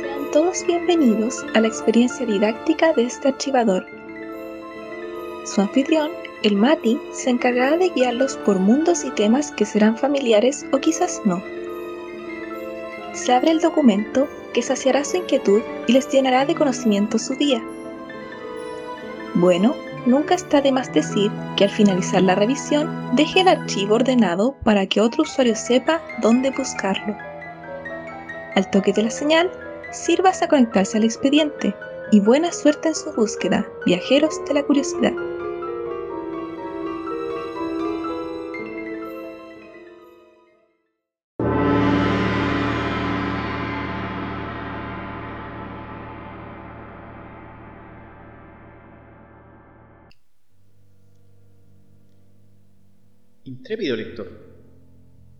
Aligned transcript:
Sean 0.00 0.30
todos 0.32 0.66
bienvenidos 0.66 1.44
a 1.54 1.60
la 1.60 1.68
experiencia 1.68 2.26
didáctica 2.26 2.92
de 2.92 3.04
este 3.04 3.28
archivador. 3.28 3.86
Su 5.44 5.60
anfitrión, 5.60 6.10
el 6.42 6.56
Mati, 6.56 6.98
se 7.12 7.30
encargará 7.30 7.76
de 7.76 7.90
guiarlos 7.90 8.36
por 8.38 8.58
mundos 8.58 9.04
y 9.04 9.10
temas 9.10 9.52
que 9.52 9.64
serán 9.64 9.96
familiares 9.96 10.66
o 10.72 10.78
quizás 10.78 11.22
no. 11.24 11.42
Se 13.12 13.32
abre 13.32 13.52
el 13.52 13.60
documento 13.60 14.26
que 14.52 14.62
saciará 14.62 15.04
su 15.04 15.18
inquietud 15.18 15.62
y 15.86 15.92
les 15.92 16.08
llenará 16.08 16.46
de 16.46 16.54
conocimiento 16.54 17.18
su 17.18 17.34
día. 17.34 17.62
Bueno, 19.34 19.76
nunca 20.06 20.34
está 20.34 20.60
de 20.60 20.72
más 20.72 20.92
decir 20.92 21.30
que 21.56 21.64
al 21.64 21.70
finalizar 21.70 22.22
la 22.22 22.34
revisión 22.34 23.14
deje 23.14 23.40
el 23.40 23.48
archivo 23.48 23.96
ordenado 23.96 24.56
para 24.64 24.86
que 24.86 25.00
otro 25.00 25.22
usuario 25.22 25.54
sepa 25.54 26.00
dónde 26.22 26.50
buscarlo. 26.50 27.16
Al 28.54 28.70
toque 28.70 28.92
de 28.92 29.04
la 29.04 29.10
señal, 29.10 29.50
sirvas 29.92 30.42
a 30.42 30.48
conectarse 30.48 30.98
al 30.98 31.04
expediente 31.04 31.74
y 32.12 32.20
buena 32.20 32.52
suerte 32.52 32.88
en 32.88 32.94
su 32.94 33.12
búsqueda, 33.12 33.66
viajeros 33.86 34.40
de 34.46 34.54
la 34.54 34.62
curiosidad. 34.62 35.12
Intrépido 53.44 53.96
lector, 53.96 54.28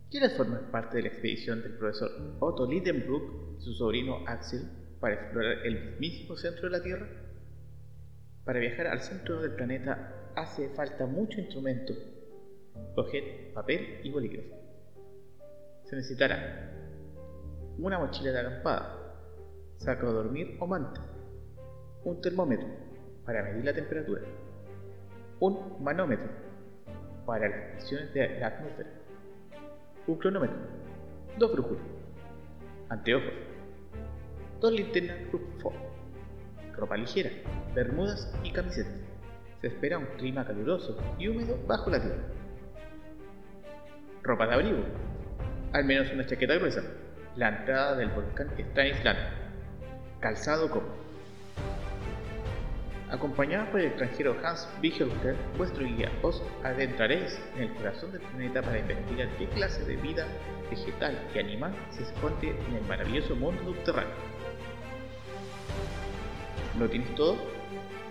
¿quieres 0.09 0.35
formar 0.35 0.71
parte 0.71 0.97
de 0.97 1.03
la 1.03 1.09
expedición 1.09 1.61
del 1.61 1.77
profesor 1.77 2.09
Otto 2.39 2.65
Lidenbrock 2.65 3.59
y 3.59 3.61
su 3.61 3.73
sobrino 3.73 4.23
Axel 4.25 4.63
para 4.99 5.13
explorar 5.13 5.59
el 5.67 5.91
mismísimo 5.91 6.35
centro 6.35 6.63
de 6.63 6.77
la 6.77 6.83
Tierra? 6.83 7.07
Para 8.43 8.59
viajar 8.59 8.87
al 8.87 9.01
centro 9.01 9.39
del 9.39 9.51
planeta 9.51 10.31
hace 10.35 10.69
falta 10.69 11.05
mucho 11.05 11.39
instrumento, 11.39 11.93
objeto, 12.95 13.53
papel 13.53 13.99
y 14.03 14.09
bolígrafo. 14.09 14.55
Se 15.83 15.95
necesitará 15.95 16.71
una 17.77 17.99
mochila 17.99 18.31
de 18.31 18.39
acampada, 18.39 19.15
saco 19.75 20.07
de 20.07 20.13
dormir 20.13 20.57
o 20.59 20.65
manta, 20.65 21.01
un 22.03 22.19
termómetro 22.19 22.67
para 23.23 23.43
medir 23.43 23.63
la 23.63 23.73
temperatura, 23.73 24.23
un 25.39 25.83
manómetro 25.83 26.50
para 27.31 27.47
las 27.47 27.59
presiones 27.71 28.13
de 28.13 28.39
la 28.39 28.47
atmósfera, 28.47 28.89
un 30.05 30.17
cronómetro, 30.17 30.57
dos 31.37 31.53
brújulas, 31.53 31.83
anteojos, 32.89 33.31
dos 34.59 34.73
linternas 34.73 35.15
ropa 36.75 36.97
ligera, 36.97 37.29
bermudas 37.73 38.37
y 38.43 38.51
camisetas. 38.51 38.91
Se 39.61 39.67
espera 39.67 39.97
un 39.97 40.07
clima 40.17 40.45
caluroso 40.45 40.97
y 41.17 41.29
húmedo 41.29 41.57
bajo 41.67 41.89
la 41.89 42.01
tierra. 42.01 42.21
Ropa 44.23 44.47
de 44.47 44.53
abrigo, 44.53 44.83
al 45.71 45.85
menos 45.85 46.11
una 46.11 46.25
chaqueta 46.25 46.55
gruesa. 46.55 46.83
La 47.37 47.59
entrada 47.59 47.95
del 47.95 48.09
volcán 48.09 48.49
está 48.57 48.81
aislada. 48.81 49.31
Calzado 50.19 50.69
cómodo. 50.69 51.10
Acompañado 53.11 53.69
por 53.71 53.81
el 53.81 53.87
extranjero 53.87 54.37
Hans 54.41 54.69
Bichelter, 54.79 55.35
vuestro 55.57 55.83
guía, 55.83 56.09
os 56.21 56.41
adentraréis 56.63 57.37
en 57.57 57.63
el 57.63 57.73
corazón 57.73 58.13
del 58.13 58.21
planeta 58.21 58.61
para 58.61 58.79
investigar 58.79 59.27
qué 59.37 59.47
clase 59.49 59.83
de 59.83 59.97
vida 59.97 60.25
vegetal 60.69 61.27
y 61.35 61.39
animal 61.39 61.75
se 61.89 62.03
esconde 62.03 62.51
en 62.51 62.75
el 62.75 62.83
maravilloso 62.87 63.35
mundo 63.35 63.61
subterráneo. 63.65 64.13
¿Lo 66.79 66.89
tienes 66.89 67.13
todo? 67.15 67.35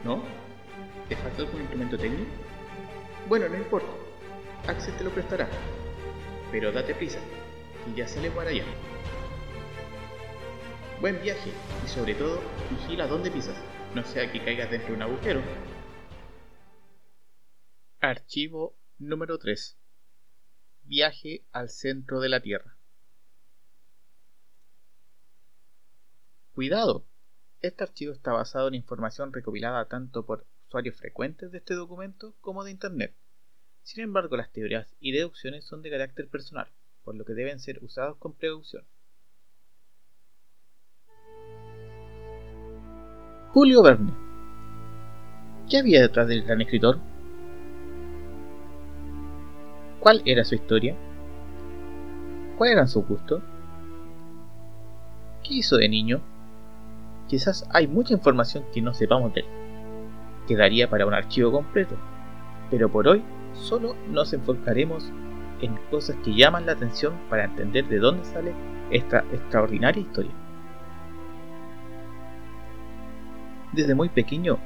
¿No? 0.04 0.22
¿Te 1.08 1.16
falta 1.16 1.44
algún 1.44 1.62
instrumento 1.62 1.96
técnico? 1.96 2.30
Bueno, 3.26 3.48
no 3.48 3.56
importa. 3.56 3.88
Axel 4.68 4.94
te 4.98 5.04
lo 5.04 5.10
prestará. 5.10 5.48
Pero 6.52 6.72
date 6.72 6.94
prisa, 6.94 7.20
y 7.90 7.96
ya 7.96 8.06
sale 8.06 8.30
para 8.30 8.50
allá. 8.50 8.64
Buen 11.00 11.22
viaje 11.22 11.52
y 11.82 11.88
sobre 11.88 12.14
todo, 12.14 12.38
vigila 12.70 13.06
dónde 13.06 13.30
pisas 13.30 13.56
no 13.94 14.04
sea 14.04 14.30
que 14.30 14.44
caigas 14.44 14.70
dentro 14.70 14.90
de 14.90 14.94
un 14.94 15.02
agujero. 15.02 15.42
Archivo 18.00 18.76
número 18.98 19.38
3. 19.38 19.76
Viaje 20.84 21.44
al 21.52 21.68
centro 21.68 22.20
de 22.20 22.28
la 22.28 22.40
Tierra. 22.40 22.76
Cuidado, 26.54 27.04
este 27.62 27.82
archivo 27.82 28.12
está 28.12 28.32
basado 28.32 28.68
en 28.68 28.74
información 28.74 29.32
recopilada 29.32 29.86
tanto 29.86 30.24
por 30.24 30.46
usuarios 30.68 30.96
frecuentes 30.96 31.50
de 31.50 31.58
este 31.58 31.74
documento 31.74 32.34
como 32.40 32.64
de 32.64 32.70
Internet. 32.70 33.14
Sin 33.82 34.04
embargo, 34.04 34.36
las 34.36 34.52
teorías 34.52 34.94
y 35.00 35.12
deducciones 35.12 35.64
son 35.64 35.82
de 35.82 35.90
carácter 35.90 36.28
personal, 36.28 36.68
por 37.02 37.16
lo 37.16 37.24
que 37.24 37.34
deben 37.34 37.58
ser 37.58 37.82
usados 37.82 38.18
con 38.18 38.34
precaución. 38.34 38.84
Julio 43.52 43.82
Verne. 43.82 44.12
¿Qué 45.68 45.78
había 45.78 46.02
detrás 46.02 46.28
del 46.28 46.44
gran 46.44 46.60
escritor? 46.60 46.98
¿Cuál 49.98 50.22
era 50.24 50.44
su 50.44 50.54
historia? 50.54 50.94
¿Cuál 52.56 52.70
eran 52.70 52.86
sus 52.86 53.04
gustos? 53.04 53.42
¿Qué 55.42 55.54
hizo 55.54 55.78
de 55.78 55.88
niño? 55.88 56.20
Quizás 57.26 57.66
hay 57.72 57.88
mucha 57.88 58.14
información 58.14 58.62
que 58.72 58.82
no 58.82 58.94
sepamos 58.94 59.34
de 59.34 59.40
él. 59.40 59.46
Quedaría 60.46 60.88
para 60.88 61.06
un 61.06 61.14
archivo 61.14 61.50
completo, 61.50 61.96
pero 62.70 62.88
por 62.88 63.08
hoy 63.08 63.20
solo 63.54 63.96
nos 64.08 64.32
enfocaremos 64.32 65.10
en 65.60 65.76
cosas 65.90 66.14
que 66.24 66.36
llaman 66.36 66.66
la 66.66 66.72
atención 66.72 67.14
para 67.28 67.46
entender 67.46 67.88
de 67.88 67.98
dónde 67.98 68.24
sale 68.24 68.54
esta 68.92 69.24
extraordinaria 69.32 70.02
historia. 70.02 70.49
Desde 73.72 73.94
muy 73.94 74.08
pequeño, 74.08 74.58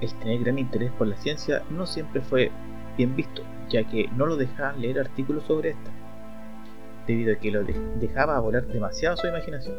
el 0.00 0.14
tener 0.14 0.40
gran 0.40 0.58
interés 0.58 0.92
por 0.92 1.06
la 1.06 1.16
ciencia 1.16 1.62
no 1.70 1.86
siempre 1.86 2.20
fue 2.20 2.50
bien 2.96 3.16
visto, 3.16 3.42
ya 3.70 3.84
que 3.84 4.08
no 4.16 4.26
lo 4.26 4.36
dejaban 4.36 4.80
leer 4.80 5.00
artículos 5.00 5.44
sobre 5.44 5.70
esta, 5.70 5.90
debido 7.06 7.34
a 7.34 7.38
que 7.38 7.50
lo 7.50 7.64
dejaba 7.64 8.38
volar 8.40 8.66
demasiado 8.66 9.16
su 9.16 9.26
imaginación. 9.26 9.74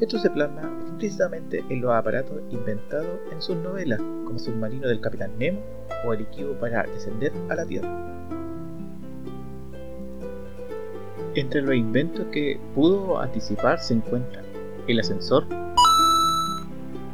Esto 0.00 0.18
se 0.18 0.28
plasma 0.28 0.62
explícitamente 0.82 1.64
en 1.68 1.80
los 1.80 1.92
aparatos 1.92 2.42
inventados 2.50 3.20
en 3.32 3.40
sus 3.40 3.56
novelas, 3.56 4.00
como 4.26 4.38
submarino 4.38 4.88
del 4.88 5.00
Capitán 5.00 5.38
Nemo 5.38 5.60
o 6.04 6.12
el 6.12 6.22
equipo 6.22 6.52
para 6.54 6.82
descender 6.82 7.32
a 7.48 7.54
la 7.54 7.64
Tierra. 7.64 8.14
Entre 11.34 11.62
los 11.62 11.74
inventos 11.74 12.26
que 12.30 12.60
pudo 12.74 13.18
anticipar 13.18 13.78
se 13.80 13.94
encuentran 13.94 14.44
el 14.86 15.00
ascensor, 15.00 15.46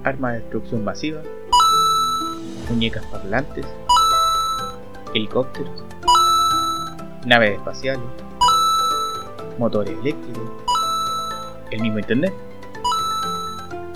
armas 0.04 0.32
de 0.32 0.40
destrucción 0.40 0.84
masiva, 0.84 1.20
muñecas 2.68 3.04
parlantes, 3.06 3.66
helicópteros, 5.14 5.84
naves 7.26 7.58
espaciales, 7.58 8.04
motores 9.58 9.98
eléctricos, 9.98 10.50
el 11.70 11.82
mismo 11.82 11.98
Internet, 11.98 12.32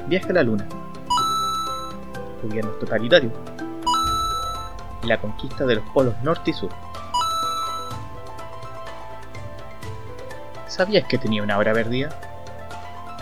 viaje 0.07 0.29
a 0.31 0.35
la 0.35 0.43
Luna, 0.43 0.67
gobiernos 2.43 2.79
totalitarios, 2.79 3.33
la 5.05 5.19
conquista 5.19 5.65
de 5.65 5.77
los 5.77 5.85
polos 5.91 6.15
norte 6.23 6.51
y 6.51 6.55
sur. 6.55 6.71
¿Sabías 10.67 11.07
que 11.07 11.19
tenía 11.19 11.43
una 11.43 11.57
obra 11.57 11.73
perdida? 11.73 12.11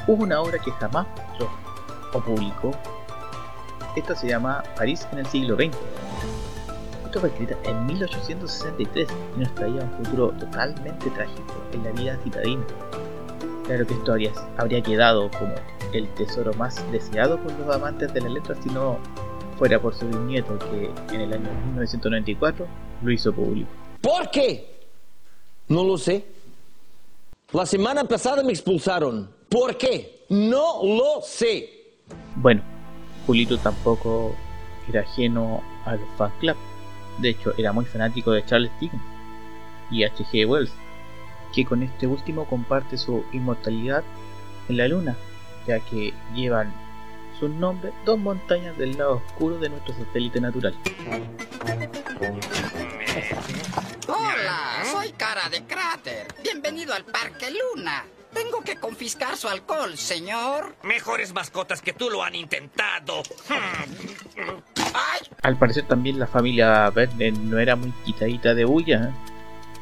Hubo 0.06 0.24
una 0.24 0.40
obra 0.40 0.58
que 0.58 0.72
jamás 0.72 1.06
o 2.12 2.20
publicó. 2.20 2.72
Esta 3.96 4.14
se 4.16 4.28
llama 4.28 4.62
París 4.76 5.06
en 5.12 5.18
el 5.18 5.26
siglo 5.26 5.56
XX. 5.56 5.76
Esto 7.04 7.20
fue 7.20 7.28
escrita 7.28 7.56
en 7.64 7.86
1863 7.86 9.08
y 9.36 9.40
nos 9.40 9.54
traía 9.54 9.82
un 9.82 10.04
futuro 10.04 10.30
totalmente 10.30 11.10
trágico 11.10 11.54
en 11.72 11.84
la 11.84 11.90
vida 11.92 12.18
citadina. 12.24 12.64
Claro 13.66 13.86
que 13.86 13.94
esto 13.94 14.12
habría, 14.12 14.32
habría 14.56 14.82
quedado 14.82 15.30
como 15.38 15.54
el 15.92 16.08
tesoro 16.14 16.54
más 16.54 16.90
deseado 16.90 17.38
por 17.38 17.52
los 17.58 17.74
amantes 17.74 18.12
de 18.14 18.22
la 18.22 18.30
letra 18.30 18.56
si 18.62 18.70
no 18.70 18.98
fuera 19.58 19.80
por 19.80 19.94
su 19.94 20.06
bisnieto 20.06 20.58
que 20.58 20.90
en 21.14 21.20
el 21.20 21.32
año 21.34 21.48
1994 21.66 22.66
lo 23.02 23.10
hizo 23.12 23.32
público. 23.32 23.70
¿Por 24.00 24.30
qué? 24.30 24.72
No 25.68 25.84
lo 25.84 25.98
sé. 25.98 26.24
La 27.52 27.66
semana 27.66 28.04
pasada 28.04 28.42
me 28.42 28.52
expulsaron. 28.52 29.30
¿Por 29.48 29.76
qué? 29.76 30.24
No 30.30 30.82
lo 30.82 31.20
sé. 31.22 31.81
Bueno, 32.36 32.62
Julito 33.26 33.58
tampoco 33.58 34.34
era 34.88 35.00
ajeno 35.02 35.62
al 35.84 36.00
fan 36.16 36.32
club. 36.40 36.56
De 37.18 37.30
hecho, 37.30 37.52
era 37.56 37.72
muy 37.72 37.84
fanático 37.84 38.32
de 38.32 38.44
Charles 38.44 38.70
Dickens 38.80 39.02
y 39.90 40.04
H.G. 40.04 40.46
Wells. 40.46 40.72
que 41.54 41.66
con 41.66 41.82
este 41.82 42.06
último 42.06 42.46
comparte 42.46 42.96
su 42.96 43.24
inmortalidad 43.32 44.02
en 44.70 44.78
la 44.78 44.88
luna, 44.88 45.16
ya 45.66 45.80
que 45.80 46.14
llevan 46.34 46.72
su 47.38 47.48
nombre 47.48 47.92
dos 48.06 48.18
montañas 48.18 48.78
del 48.78 48.96
lado 48.96 49.16
oscuro 49.16 49.58
de 49.58 49.68
nuestro 49.68 49.94
satélite 49.94 50.40
natural. 50.40 50.74
Hola, 54.08 54.84
soy 54.90 55.12
Cara 55.12 55.50
de 55.50 55.62
Cráter. 55.64 56.28
Bienvenido 56.42 56.94
al 56.94 57.04
Parque 57.04 57.48
Luna. 57.50 58.04
Tengo 58.32 58.62
que 58.62 58.76
confiscar 58.76 59.36
su 59.36 59.48
alcohol, 59.48 59.96
señor. 59.96 60.74
Mejores 60.82 61.32
mascotas 61.32 61.82
que 61.82 61.92
tú 61.92 62.10
lo 62.10 62.22
han 62.22 62.34
intentado. 62.34 63.22
¡Ay! 64.94 65.20
Al 65.42 65.58
parecer 65.58 65.86
también 65.86 66.18
la 66.18 66.26
familia 66.26 66.88
Verne 66.90 67.32
no 67.32 67.58
era 67.58 67.76
muy 67.76 67.92
quitadita 68.04 68.54
de 68.54 68.64
bulla. 68.64 69.04
¿eh? 69.04 69.32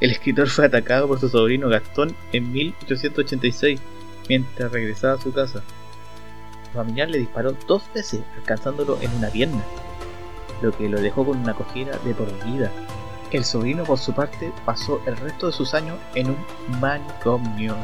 El 0.01 0.11
escritor 0.11 0.49
fue 0.49 0.67
atacado 0.67 1.07
por 1.07 1.21
su 1.21 1.29
sobrino 1.29 1.69
Gastón 1.69 2.17
en 2.33 2.53
1886 2.53 3.81
mientras 4.31 4.73
regresaba 4.73 5.15
a 5.15 5.21
su 5.21 5.33
casa. 5.33 5.63
Su 6.65 6.71
familiar 6.73 7.11
le 7.11 7.19
disparó 7.19 7.53
dos 7.67 7.83
veces, 7.93 8.23
alcanzándolo 8.37 8.99
en 9.03 9.13
una 9.15 9.29
pierna, 9.29 9.63
lo 10.63 10.71
que 10.71 10.89
lo 10.89 11.01
dejó 11.01 11.27
con 11.27 11.39
una 11.39 11.55
cojera 11.55 11.99
de 11.99 12.15
por 12.15 12.33
vida. 12.45 12.71
El 13.33 13.45
sobrino, 13.45 13.85
por 13.85 13.99
su 13.99 14.13
parte, 14.13 14.53
pasó 14.65 15.01
el 15.07 15.17
resto 15.17 15.47
de 15.47 15.53
sus 15.53 15.75
años 15.75 15.99
en 16.15 16.31
un 16.31 16.81
manicomio. 16.81 17.77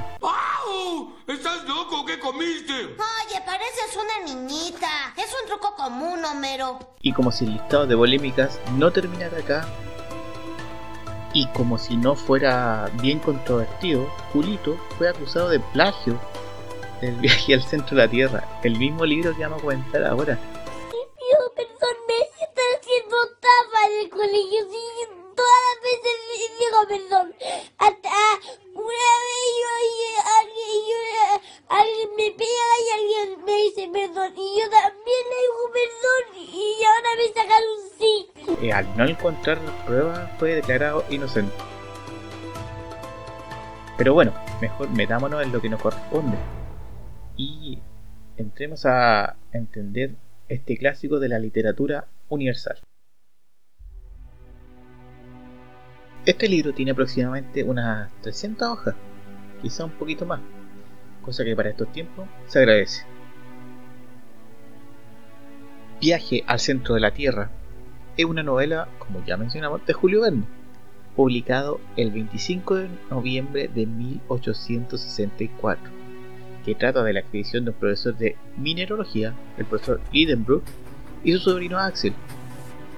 Pareces 3.66 3.96
una 3.96 4.34
niñita. 4.34 4.88
Es 5.16 5.34
un 5.42 5.48
truco 5.48 5.74
común, 5.74 6.24
Homero. 6.24 6.78
Y 7.02 7.12
como 7.12 7.32
si 7.32 7.44
el 7.44 7.54
listado 7.54 7.86
de 7.86 7.96
polémicas 7.96 8.60
no 8.76 8.90
terminara 8.92 9.38
acá, 9.38 9.66
y 11.32 11.46
como 11.48 11.78
si 11.78 11.96
no 11.96 12.14
fuera 12.14 12.88
bien 13.00 13.18
controvertido, 13.18 14.08
Julito 14.32 14.78
fue 14.96 15.08
acusado 15.08 15.48
de 15.48 15.60
plagio 15.60 16.18
del 17.00 17.16
viaje 17.20 17.54
al 17.54 17.62
centro 17.62 17.96
de 17.96 18.02
la 18.02 18.10
Tierra, 18.10 18.44
el 18.62 18.78
mismo 18.78 19.04
libro 19.04 19.36
que 19.36 19.42
vamos 19.42 19.58
a 19.58 19.62
comentar 19.62 20.04
ahora. 20.04 20.38
No 38.96 39.04
encontrar 39.04 39.58
pruebas 39.84 40.30
fue 40.38 40.54
declarado 40.54 41.04
inocente. 41.10 41.52
Pero 43.98 44.14
bueno, 44.14 44.32
mejor 44.60 44.90
metámonos 44.90 45.42
en 45.42 45.52
lo 45.52 45.60
que 45.60 45.68
nos 45.68 45.80
corresponde. 45.80 46.36
Y 47.36 47.78
entremos 48.36 48.86
a 48.86 49.36
entender 49.52 50.14
este 50.48 50.76
clásico 50.76 51.18
de 51.18 51.28
la 51.28 51.38
literatura 51.38 52.06
universal. 52.28 52.78
Este 56.24 56.48
libro 56.48 56.74
tiene 56.74 56.90
aproximadamente 56.90 57.62
unas 57.62 58.10
300 58.22 58.68
hojas, 58.68 58.94
quizá 59.62 59.84
un 59.84 59.92
poquito 59.92 60.26
más, 60.26 60.40
cosa 61.22 61.44
que 61.44 61.54
para 61.54 61.70
estos 61.70 61.90
tiempos 61.92 62.26
se 62.46 62.58
agradece. 62.58 63.04
Viaje 66.00 66.42
al 66.46 66.58
centro 66.58 66.94
de 66.94 67.00
la 67.00 67.12
Tierra 67.12 67.50
es 68.16 68.24
una 68.24 68.42
novela, 68.42 68.88
como 68.98 69.24
ya 69.24 69.36
mencionamos, 69.36 69.86
de 69.86 69.92
Julio 69.92 70.22
Verne, 70.22 70.44
publicado 71.14 71.80
el 71.96 72.10
25 72.10 72.74
de 72.76 72.88
noviembre 73.10 73.68
de 73.68 73.86
1864, 73.86 75.90
que 76.64 76.74
trata 76.74 77.02
de 77.02 77.12
la 77.12 77.20
expedición 77.20 77.64
de 77.64 77.70
un 77.70 77.76
profesor 77.76 78.16
de 78.16 78.36
mineralogía, 78.56 79.34
el 79.56 79.66
profesor 79.66 80.00
Lidenbrook, 80.12 80.64
y 81.24 81.32
su 81.32 81.38
sobrino 81.38 81.78
Axel, 81.78 82.12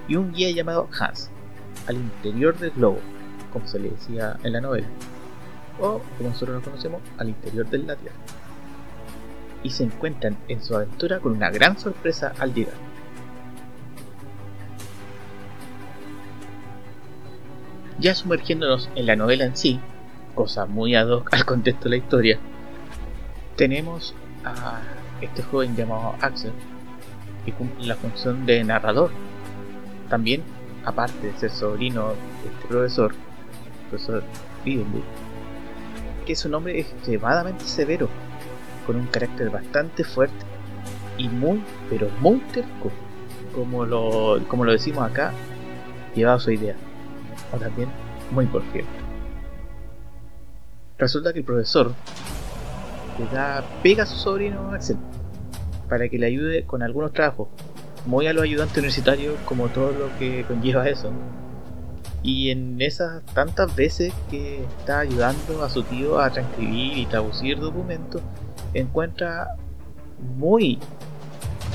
y 0.08 0.16
un 0.16 0.32
guía 0.32 0.50
llamado 0.50 0.88
Hans, 0.98 1.30
al 1.86 1.96
interior 1.96 2.58
del 2.58 2.72
globo, 2.72 2.98
como 3.52 3.66
se 3.66 3.78
le 3.78 3.90
decía 3.90 4.36
en 4.42 4.52
la 4.52 4.60
novela, 4.60 4.88
o 5.80 6.00
como 6.16 6.30
nosotros 6.30 6.56
lo 6.56 6.62
conocemos, 6.62 7.02
al 7.18 7.28
interior 7.28 7.68
de 7.68 7.78
la. 7.78 7.96
Y 9.62 9.70
se 9.70 9.84
encuentran 9.84 10.36
en 10.48 10.60
su 10.62 10.76
aventura 10.76 11.20
con 11.20 11.32
una 11.32 11.50
gran 11.50 11.78
sorpresa 11.78 12.32
al 12.38 12.54
llegar. 12.54 12.87
Ya 18.00 18.14
sumergiéndonos 18.14 18.88
en 18.94 19.06
la 19.06 19.16
novela 19.16 19.44
en 19.44 19.56
sí, 19.56 19.80
cosa 20.36 20.66
muy 20.66 20.94
ad 20.94 21.08
hoc 21.08 21.34
al 21.34 21.44
contexto 21.44 21.84
de 21.84 21.90
la 21.90 21.96
historia, 21.96 22.38
tenemos 23.56 24.14
a 24.44 24.78
este 25.20 25.42
joven 25.42 25.74
llamado 25.74 26.14
Axel, 26.20 26.52
que 27.44 27.52
cumple 27.52 27.86
la 27.86 27.96
función 27.96 28.46
de 28.46 28.62
narrador. 28.62 29.10
También, 30.08 30.44
aparte 30.84 31.26
de 31.26 31.36
ser 31.38 31.50
sobrino 31.50 32.10
de 32.10 32.50
este 32.50 32.68
profesor, 32.68 33.14
profesor 33.90 34.22
Lidenburg, 34.64 35.04
que 36.24 36.36
su 36.36 36.48
nombre 36.48 36.78
es 36.78 36.86
extremadamente 36.92 37.64
severo, 37.64 38.08
con 38.86 38.94
un 38.94 39.08
carácter 39.08 39.50
bastante 39.50 40.04
fuerte 40.04 40.46
y 41.16 41.28
muy, 41.28 41.64
pero 41.90 42.08
muy 42.20 42.38
terco, 42.52 42.92
como 43.52 43.84
lo, 43.84 44.40
como 44.46 44.64
lo 44.64 44.70
decimos 44.70 45.10
acá, 45.10 45.32
llevado 46.14 46.36
a 46.36 46.40
su 46.40 46.52
idea 46.52 46.76
o 47.52 47.56
también 47.58 47.88
muy 48.30 48.46
porfiado. 48.46 48.88
Resulta 50.98 51.32
que 51.32 51.38
el 51.40 51.44
profesor 51.44 51.94
le 53.18 53.26
da 53.26 53.64
pega 53.82 54.02
a 54.02 54.06
su 54.06 54.16
sobrino 54.16 54.72
Axel 54.72 54.96
para 55.88 56.08
que 56.08 56.18
le 56.18 56.26
ayude 56.26 56.64
con 56.64 56.82
algunos 56.82 57.12
trabajos, 57.12 57.48
muy 58.04 58.26
a 58.26 58.32
los 58.32 58.42
ayudantes 58.42 58.76
universitarios 58.76 59.36
como 59.44 59.68
todo 59.68 59.92
lo 59.92 60.18
que 60.18 60.44
conlleva 60.46 60.88
eso. 60.88 61.10
Y 62.22 62.50
en 62.50 62.82
esas 62.82 63.24
tantas 63.26 63.74
veces 63.74 64.12
que 64.28 64.64
está 64.64 64.98
ayudando 65.00 65.62
a 65.62 65.70
su 65.70 65.84
tío 65.84 66.18
a 66.18 66.30
transcribir 66.30 66.98
y 66.98 67.06
traducir 67.06 67.58
documentos, 67.58 68.20
encuentra 68.74 69.54
muy, 70.36 70.78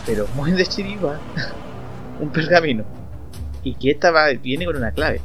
pero 0.06 0.28
muy 0.36 0.52
de 0.52 0.66
chiripa, 0.66 1.18
un 2.20 2.30
pergamino. 2.30 2.84
Y 3.64 3.76
que 3.76 3.92
esta 3.92 4.12
va, 4.12 4.28
viene 4.34 4.66
con 4.66 4.76
una 4.76 4.92
clave 4.92 5.22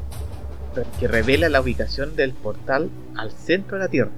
que 0.99 1.09
revela 1.09 1.49
la 1.49 1.61
ubicación 1.61 2.17
del 2.17 2.33
portal 2.33 2.91
al 3.17 3.33
centro 3.33 3.77
de 3.77 3.85
la 3.85 3.89
Tierra. 3.89 4.11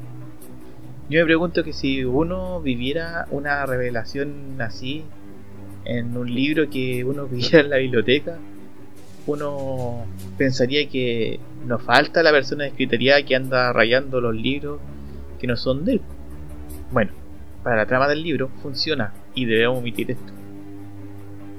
Yo 1.08 1.20
me 1.20 1.24
pregunto 1.24 1.64
que 1.64 1.72
si 1.72 2.04
uno 2.04 2.60
viviera 2.60 3.26
una 3.30 3.66
revelación 3.66 4.60
así 4.60 5.04
en 5.84 6.16
un 6.16 6.32
libro 6.32 6.70
que 6.70 7.04
uno 7.04 7.26
viviera 7.26 7.60
en 7.60 7.70
la 7.70 7.76
biblioteca, 7.78 8.38
uno 9.26 10.06
pensaría 10.38 10.88
que 10.88 11.40
nos 11.66 11.82
falta 11.82 12.22
la 12.22 12.30
persona 12.30 12.64
de 12.64 12.70
escritería 12.70 13.22
que 13.24 13.36
anda 13.36 13.72
rayando 13.72 14.20
los 14.20 14.34
libros 14.34 14.80
que 15.38 15.46
no 15.46 15.56
son 15.56 15.84
de 15.84 15.94
él. 15.94 16.00
Bueno, 16.92 17.12
para 17.62 17.76
la 17.76 17.86
trama 17.86 18.08
del 18.08 18.22
libro 18.22 18.48
funciona 18.62 19.12
y 19.34 19.44
debemos 19.44 19.78
omitir 19.78 20.10
esto. 20.12 20.32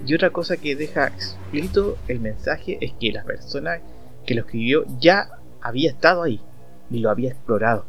Y 0.05 0.15
otra 0.15 0.31
cosa 0.31 0.57
que 0.57 0.75
deja 0.75 1.07
explícito 1.07 1.97
el 2.07 2.19
mensaje 2.19 2.77
es 2.81 2.93
que 2.99 3.11
la 3.11 3.23
persona 3.23 3.79
que 4.25 4.35
lo 4.35 4.41
escribió 4.41 4.85
ya 4.99 5.29
había 5.61 5.89
estado 5.89 6.23
ahí 6.23 6.41
y 6.89 6.99
lo 6.99 7.09
había 7.09 7.29
explorado. 7.29 7.85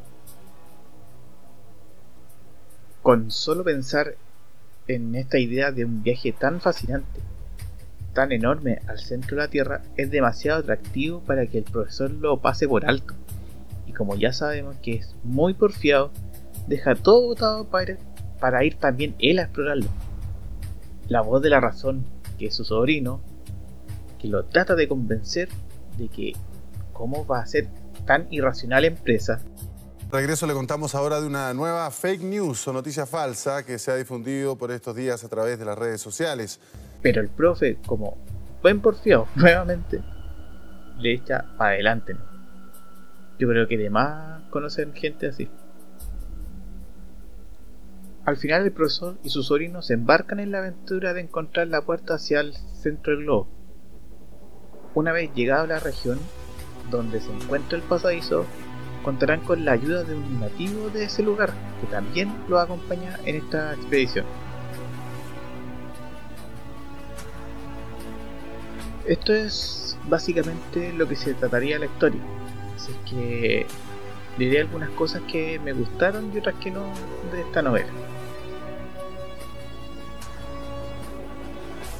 Con 3.03 3.31
solo 3.31 3.65
pensar 3.65 4.17
en 4.87 5.15
esta 5.15 5.39
idea 5.39 5.73
de 5.73 5.85
un 5.85 6.03
viaje 6.03 6.33
tan 6.33 6.61
fascinante, 6.61 7.21
tan 8.13 8.33
enorme 8.33 8.81
al 8.87 8.99
centro 8.99 9.37
de 9.37 9.43
la 9.43 9.49
Tierra, 9.49 9.83
es 9.97 10.11
demasiado 10.11 10.61
atractivo 10.61 11.21
para 11.21 11.47
que 11.47 11.59
el 11.59 11.65
profesor 11.65 12.11
lo 12.11 12.41
pase 12.41 12.69
por 12.69 12.87
alto. 12.87 13.15
Y 13.87 13.93
como 13.93 14.17
ya 14.17 14.33
sabemos 14.33 14.77
que 14.83 14.95
es 14.95 15.15
muy 15.25 15.55
porfiado, 15.55 16.11
deja 16.67 16.95
todo 16.95 17.23
botado 17.23 17.65
para, 17.65 17.97
para 18.39 18.65
ir 18.65 18.77
también 18.77 19.15
él 19.19 19.39
a 19.39 19.45
explorarlo. 19.45 19.89
La 21.09 21.23
voz 21.23 21.43
de 21.43 21.51
la 21.51 21.61
razón, 21.61 22.05
que 22.39 22.47
es 22.47 22.55
su 22.55 22.65
sobrino, 22.65 23.21
que 24.21 24.29
lo 24.29 24.45
trata 24.45 24.77
de 24.77 24.87
convencer 24.87 25.49
de 26.03 26.09
que 26.09 26.33
cómo 26.93 27.27
va 27.27 27.41
a 27.41 27.47
ser 27.47 27.69
tan 28.07 28.27
irracional 28.31 28.85
empresa. 28.85 29.41
Regreso 30.11 30.47
le 30.47 30.53
contamos 30.53 30.95
ahora 30.95 31.21
de 31.21 31.27
una 31.27 31.55
nueva 31.55 31.91
fake 31.91 32.23
news 32.23 32.69
o 32.69 32.73
noticia 32.73 33.07
falsa 33.07 33.65
que 33.65 33.79
se 33.79 33.91
ha 33.91 33.97
difundido 33.97 34.57
por 34.57 34.71
estos 34.71 34.95
días 34.95 35.25
a 35.25 35.29
través 35.29 35.59
de 35.59 35.65
las 35.65 35.79
redes 35.79 36.01
sociales. 36.01 36.61
Pero 37.01 37.23
el 37.23 37.29
profe, 37.29 37.79
como 37.87 38.19
buen 38.63 38.81
porfiado, 38.81 39.27
nuevamente, 39.37 40.03
le 40.99 41.15
echa 41.15 41.47
para 41.57 41.71
adelante. 41.71 42.15
Yo 43.39 43.49
creo 43.49 43.67
que 43.67 43.79
demás 43.79 44.43
conocen 44.51 44.93
gente 44.93 45.29
así. 45.29 45.49
Al 48.25 48.37
final 48.37 48.63
el 48.63 48.73
profesor 48.73 49.17
y 49.25 49.31
su 49.31 49.43
sobrino 49.43 49.83
se 49.83 49.95
embarcan 49.95 50.39
en 50.39 50.53
la 50.53 50.59
aventura 50.59 51.13
de 51.13 51.23
encontrar 51.23 51.69
la 51.69 51.83
puerta 51.83 52.15
hacia 52.15 52.41
el 52.41 52.55
centro 52.55 53.15
del 53.15 53.25
globo. 53.25 53.62
Una 54.95 55.13
vez 55.13 55.31
llegado 55.35 55.65
a 55.65 55.67
la 55.67 55.81
región 55.81 56.19
donde 56.91 57.21
se 57.21 57.33
encuentra 57.33 57.79
el 57.79 57.85
pasadizo, 57.85 58.45
contarán 59.03 59.41
con 59.41 59.65
la 59.65 59.73
ayuda 59.73 60.05
de 60.05 60.15
un 60.15 60.41
nativo 60.41 60.91
de 60.91 61.05
ese 61.05 61.23
lugar 61.23 61.53
que 61.81 61.87
también 61.87 62.33
lo 62.49 62.59
acompaña 62.59 63.19
en 63.25 63.37
esta 63.37 63.73
expedición. 63.75 64.27
Esto 69.07 69.33
es 69.33 69.99
básicamente 70.09 70.93
lo 70.93 71.09
que 71.09 71.17
se 71.17 71.35
trataría 71.35 71.79
la 71.79 71.87
historia. 71.87 72.21
Así 72.77 72.93
que 73.09 73.67
diré 74.39 74.61
algunas 74.61 74.91
cosas 74.91 75.23
que 75.31 75.59
me 75.59 75.73
gustaron 75.73 76.31
y 76.35 76.39
otras 76.39 76.55
que 76.57 76.71
no 76.71 76.85
de 77.33 77.41
esta 77.41 77.63
novela. 77.63 77.89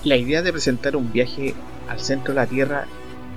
La 0.05 0.17
idea 0.17 0.43
de 0.43 0.53
presentar 0.53 0.97
un 0.97 1.13
viaje 1.13 1.55
al 1.89 2.01
centro 2.01 2.35
de 2.35 2.41
la 2.41 2.47
Tierra, 2.47 2.87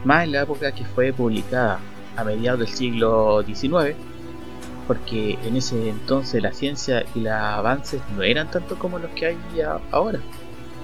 más 0.04 0.26
en 0.26 0.34
la 0.34 0.44
época 0.44 0.72
que 0.72 0.86
fue 0.86 1.14
publicada 1.14 1.80
a 2.16 2.24
mediados 2.24 2.60
del 2.60 2.70
siglo 2.70 3.44
XIX, 3.44 3.96
porque 4.88 5.38
en 5.44 5.56
ese 5.56 5.90
entonces 5.90 6.42
la 6.42 6.54
ciencia 6.54 7.06
y 7.16 7.22
los 7.22 7.34
avances 7.34 8.02
no 8.16 8.24
eran 8.24 8.50
tanto 8.52 8.78
como 8.78 9.00
los 9.00 9.12
que 9.12 9.28
hay 9.28 9.38
ahora. 9.92 10.20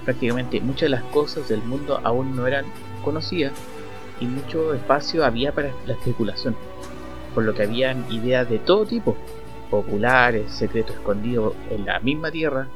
Prácticamente 0.04 0.60
muchas 0.60 0.82
de 0.82 0.88
las 0.90 1.04
cosas 1.04 1.48
del 1.48 1.62
mundo 1.62 2.00
aún 2.02 2.34
no 2.34 2.46
eran 2.46 2.64
conocidas 3.04 3.52
y 4.20 4.26
mucho 4.26 4.74
espacio 4.74 5.24
había 5.24 5.52
para 5.52 5.72
la 5.86 5.94
especulación, 5.94 6.56
por 7.34 7.44
lo 7.44 7.54
que 7.54 7.62
habían 7.62 8.10
ideas 8.12 8.48
de 8.48 8.58
todo 8.58 8.86
tipo, 8.86 9.16
populares, 9.70 10.50
secretos 10.50 10.96
escondidos 10.96 11.54
en 11.70 11.86
la 11.86 12.00
misma 12.00 12.30
tierra, 12.30 12.68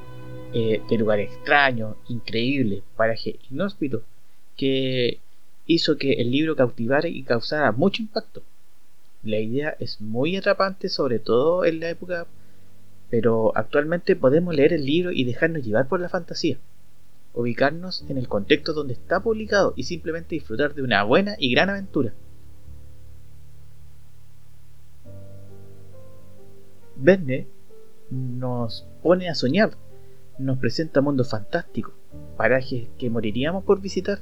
eh, 0.52 0.80
de 0.88 0.98
lugares 0.98 1.32
extraños, 1.32 1.96
increíbles, 2.08 2.82
parajes 2.96 3.34
inhóspitos, 3.50 4.02
que 4.56 5.20
hizo 5.66 5.96
que 5.96 6.14
el 6.14 6.30
libro 6.30 6.56
cautivara 6.56 7.08
y 7.08 7.22
causara 7.22 7.72
mucho 7.72 8.02
impacto. 8.02 8.42
La 9.22 9.38
idea 9.38 9.76
es 9.80 10.00
muy 10.00 10.36
atrapante, 10.36 10.88
sobre 10.88 11.18
todo 11.18 11.64
en 11.64 11.80
la 11.80 11.90
época, 11.90 12.26
pero 13.10 13.52
actualmente 13.56 14.16
podemos 14.16 14.54
leer 14.54 14.72
el 14.72 14.86
libro 14.86 15.12
y 15.12 15.24
dejarnos 15.24 15.64
llevar 15.64 15.88
por 15.88 16.00
la 16.00 16.08
fantasía 16.08 16.58
ubicarnos 17.36 18.02
en 18.08 18.16
el 18.16 18.28
contexto 18.28 18.72
donde 18.72 18.94
está 18.94 19.20
publicado 19.20 19.74
y 19.76 19.84
simplemente 19.84 20.34
disfrutar 20.34 20.74
de 20.74 20.82
una 20.82 21.04
buena 21.04 21.36
y 21.38 21.52
gran 21.52 21.68
aventura. 21.68 22.14
Verne 26.96 27.46
nos 28.10 28.86
pone 29.02 29.28
a 29.28 29.34
soñar, 29.34 29.72
nos 30.38 30.56
presenta 30.58 31.02
mundos 31.02 31.28
fantásticos, 31.28 31.92
parajes 32.38 32.88
que 32.98 33.10
moriríamos 33.10 33.64
por 33.64 33.82
visitar, 33.82 34.20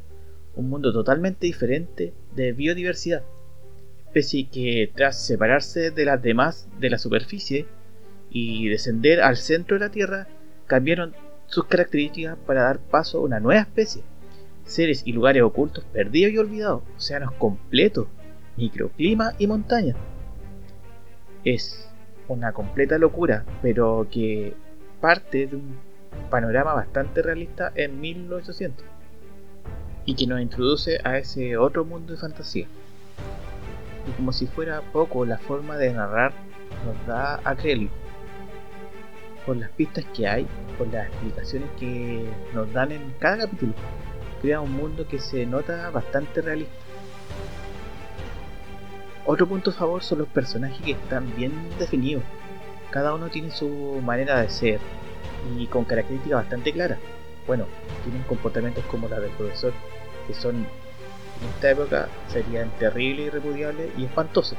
un 0.57 0.69
mundo 0.69 0.93
totalmente 0.93 1.47
diferente 1.47 2.13
de 2.35 2.53
biodiversidad, 2.53 3.23
especie 4.07 4.49
que 4.49 4.93
tras 4.95 5.21
separarse 5.25 5.91
de 5.91 6.05
las 6.05 6.23
demás 6.23 6.69
de 6.79 6.91
la 6.91 6.99
superficie 6.99 7.67
y 8.31 8.69
descender 8.69 9.21
al 9.21 9.37
centro 9.37 9.77
de 9.77 9.85
la 9.85 9.91
Tierra, 9.91 10.29
cambiaron 10.67 11.15
sus 11.47 11.67
características 11.67 12.37
para 12.47 12.63
dar 12.63 12.79
paso 12.79 13.19
a 13.19 13.23
una 13.23 13.41
nueva 13.41 13.63
especie. 13.63 14.03
Seres 14.65 15.03
y 15.05 15.13
lugares 15.13 15.43
ocultos 15.43 15.85
perdidos 15.93 16.33
y 16.33 16.39
olvidados, 16.39 16.83
océanos 16.97 17.33
completos, 17.33 18.07
microclima 18.57 19.35
y 19.39 19.47
montaña. 19.47 19.95
Es 21.45 21.89
una 22.29 22.53
completa 22.53 22.97
locura, 22.99 23.45
pero 23.61 24.07
que 24.11 24.55
parte 25.01 25.47
de 25.47 25.57
un 25.57 25.77
panorama 26.31 26.73
bastante 26.73 27.21
realista 27.21 27.73
en 27.75 28.01
1800 28.01 28.94
y 30.07 30.15
que 30.15 30.27
nos 30.27 30.41
introduce 30.41 31.01
a 31.05 31.19
ese 31.19 31.57
otro 31.57 31.85
mundo 31.85 32.13
de 32.13 32.19
fantasía. 32.19 32.67
Y 34.09 34.13
como 34.13 34.33
si 34.33 34.47
fuera 34.47 34.83
poco, 34.93 35.25
la 35.25 35.39
forma 35.39 35.77
de 35.77 35.93
narrar 35.93 36.33
nos 36.85 37.07
da 37.07 37.41
a 37.45 37.55
creerlo 37.57 37.91
por 39.45 39.57
las 39.57 39.71
pistas 39.71 40.05
que 40.15 40.27
hay, 40.27 40.47
por 40.79 40.89
las 40.93 41.07
explicaciones 41.09 41.69
que 41.79 42.27
nos 42.55 42.73
dan 42.73 42.93
en 42.93 43.15
cada 43.19 43.39
capítulo, 43.39 43.73
crea 44.41 44.61
un 44.61 44.73
mundo 44.73 45.07
que 45.07 45.19
se 45.19 45.47
nota 45.47 45.91
bastante 45.91 46.41
realista. 46.41 46.75
Otro 49.27 49.47
punto 49.47 49.71
a 49.71 49.75
favor 49.75 50.03
son 50.03 50.19
los 50.19 50.29
personajes 50.29 50.81
que 50.83 50.93
están 50.93 51.35
bien 51.37 51.53
definidos. 51.79 52.23
Cada 52.91 53.15
uno 53.15 53.29
tiene 53.29 53.51
su 53.51 53.69
manera 54.05 54.41
de 54.41 54.51
ser 54.51 54.81
y 55.59 55.67
con 55.67 55.85
características 55.85 56.43
bastante 56.43 56.73
claras. 56.73 56.99
Bueno, 57.47 57.67
tienen 58.05 58.23
comportamientos 58.25 58.85
como 58.87 59.09
la 59.09 59.21
del 59.21 59.31
profesor, 59.33 59.73
que 60.27 60.35
son 60.35 60.57
en 60.57 61.49
esta 61.55 61.71
época 61.71 62.09
serían 62.29 62.71
terribles, 62.79 63.27
irrepudiables 63.27 63.91
y 63.99 64.05
espantosos. 64.05 64.59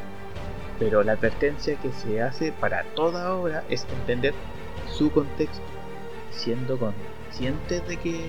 Pero 0.79 1.03
la 1.03 1.13
advertencia 1.13 1.75
que 1.77 1.91
se 1.91 2.21
hace 2.21 2.51
para 2.51 2.83
toda 2.95 3.33
obra 3.33 3.63
es 3.69 3.85
entender 3.99 4.33
su 4.91 5.11
contexto, 5.11 5.63
siendo 6.31 6.77
conscientes 6.77 7.87
de 7.87 7.97
que 7.97 8.25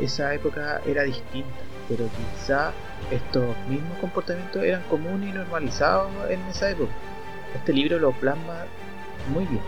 esa 0.00 0.34
época 0.34 0.80
era 0.86 1.04
distinta, 1.04 1.48
pero 1.88 2.08
quizá 2.08 2.72
estos 3.10 3.56
mismos 3.68 3.96
comportamientos 4.00 4.62
eran 4.64 4.82
comunes 4.84 5.30
y 5.30 5.32
normalizados 5.32 6.10
en 6.28 6.40
esa 6.48 6.70
época. 6.70 6.92
Este 7.54 7.72
libro 7.72 7.98
lo 7.98 8.10
plasma 8.12 8.64
muy 9.32 9.44
bien. 9.46 9.62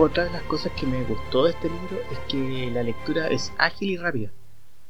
Otra 0.00 0.24
de 0.24 0.30
las 0.30 0.42
cosas 0.44 0.72
que 0.72 0.86
me 0.86 1.04
gustó 1.04 1.44
de 1.44 1.50
este 1.50 1.68
libro 1.68 1.98
es 2.10 2.18
que 2.20 2.70
la 2.72 2.82
lectura 2.82 3.28
es 3.28 3.52
ágil 3.58 3.90
y 3.90 3.96
rápida, 3.98 4.30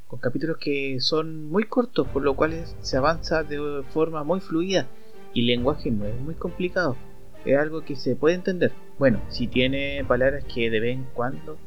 con 0.06 0.20
capítulos 0.20 0.58
que 0.58 1.00
son 1.00 1.50
muy 1.50 1.64
cortos, 1.64 2.06
por 2.06 2.22
lo 2.22 2.36
cual 2.36 2.64
se 2.80 2.96
avanza 2.96 3.42
de 3.42 3.82
forma 3.92 4.22
muy 4.22 4.38
fluida 4.38 4.86
y 5.34 5.40
el 5.40 5.48
lenguaje 5.48 5.90
no 5.90 6.06
es 6.06 6.14
muy 6.20 6.36
complicado 6.36 6.96
es 7.44 7.58
algo 7.58 7.84
que 7.84 7.96
se 7.96 8.14
puede 8.14 8.34
entender. 8.36 8.72
Bueno, 8.98 9.20
si 9.30 9.46
tiene 9.48 10.04
palabras 10.06 10.44
que 10.44 10.70
de 10.70 10.80
vez 10.80 10.94
en 10.94 11.04
cuando 11.12 11.58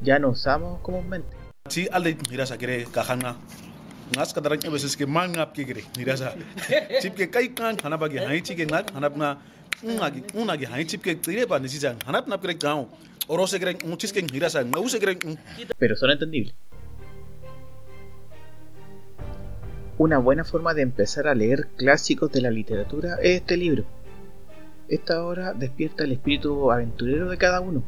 ya 0.00 0.18
no 0.18 0.30
usamos 0.30 0.80
comúnmente. 0.80 1.34
Kahanga 2.92 3.36
ngas 4.12 4.34
kadaran 4.34 4.60
ebe 4.60 4.78
ses 4.78 4.92
ke 4.96 5.06
mangap 5.06 5.54
ke 5.56 5.64
kire 5.64 5.82
nirasa 5.96 6.34
chip 7.00 7.16
ke 7.16 7.30
kai 7.32 7.48
kan 7.56 7.78
hanapa 7.80 8.10
ke 8.12 8.20
hai 8.20 8.42
chi 8.44 8.52
ke 8.52 8.66
ngak 8.68 8.92
hanap 8.92 9.16
na 9.16 9.28
pero 15.78 15.96
son 15.96 16.10
entendibles 16.10 16.54
una 19.98 20.18
buena 20.18 20.44
forma 20.44 20.74
de 20.74 20.82
empezar 20.82 21.28
a 21.28 21.34
leer 21.34 21.68
clásicos 21.76 22.32
de 22.32 22.40
la 22.40 22.50
literatura 22.50 23.16
es 23.20 23.40
este 23.40 23.56
libro 23.56 23.84
esta 24.92 25.24
obra 25.24 25.54
despierta 25.54 26.04
el 26.04 26.12
espíritu 26.12 26.70
aventurero 26.70 27.30
de 27.30 27.38
cada 27.38 27.60
uno. 27.60 27.82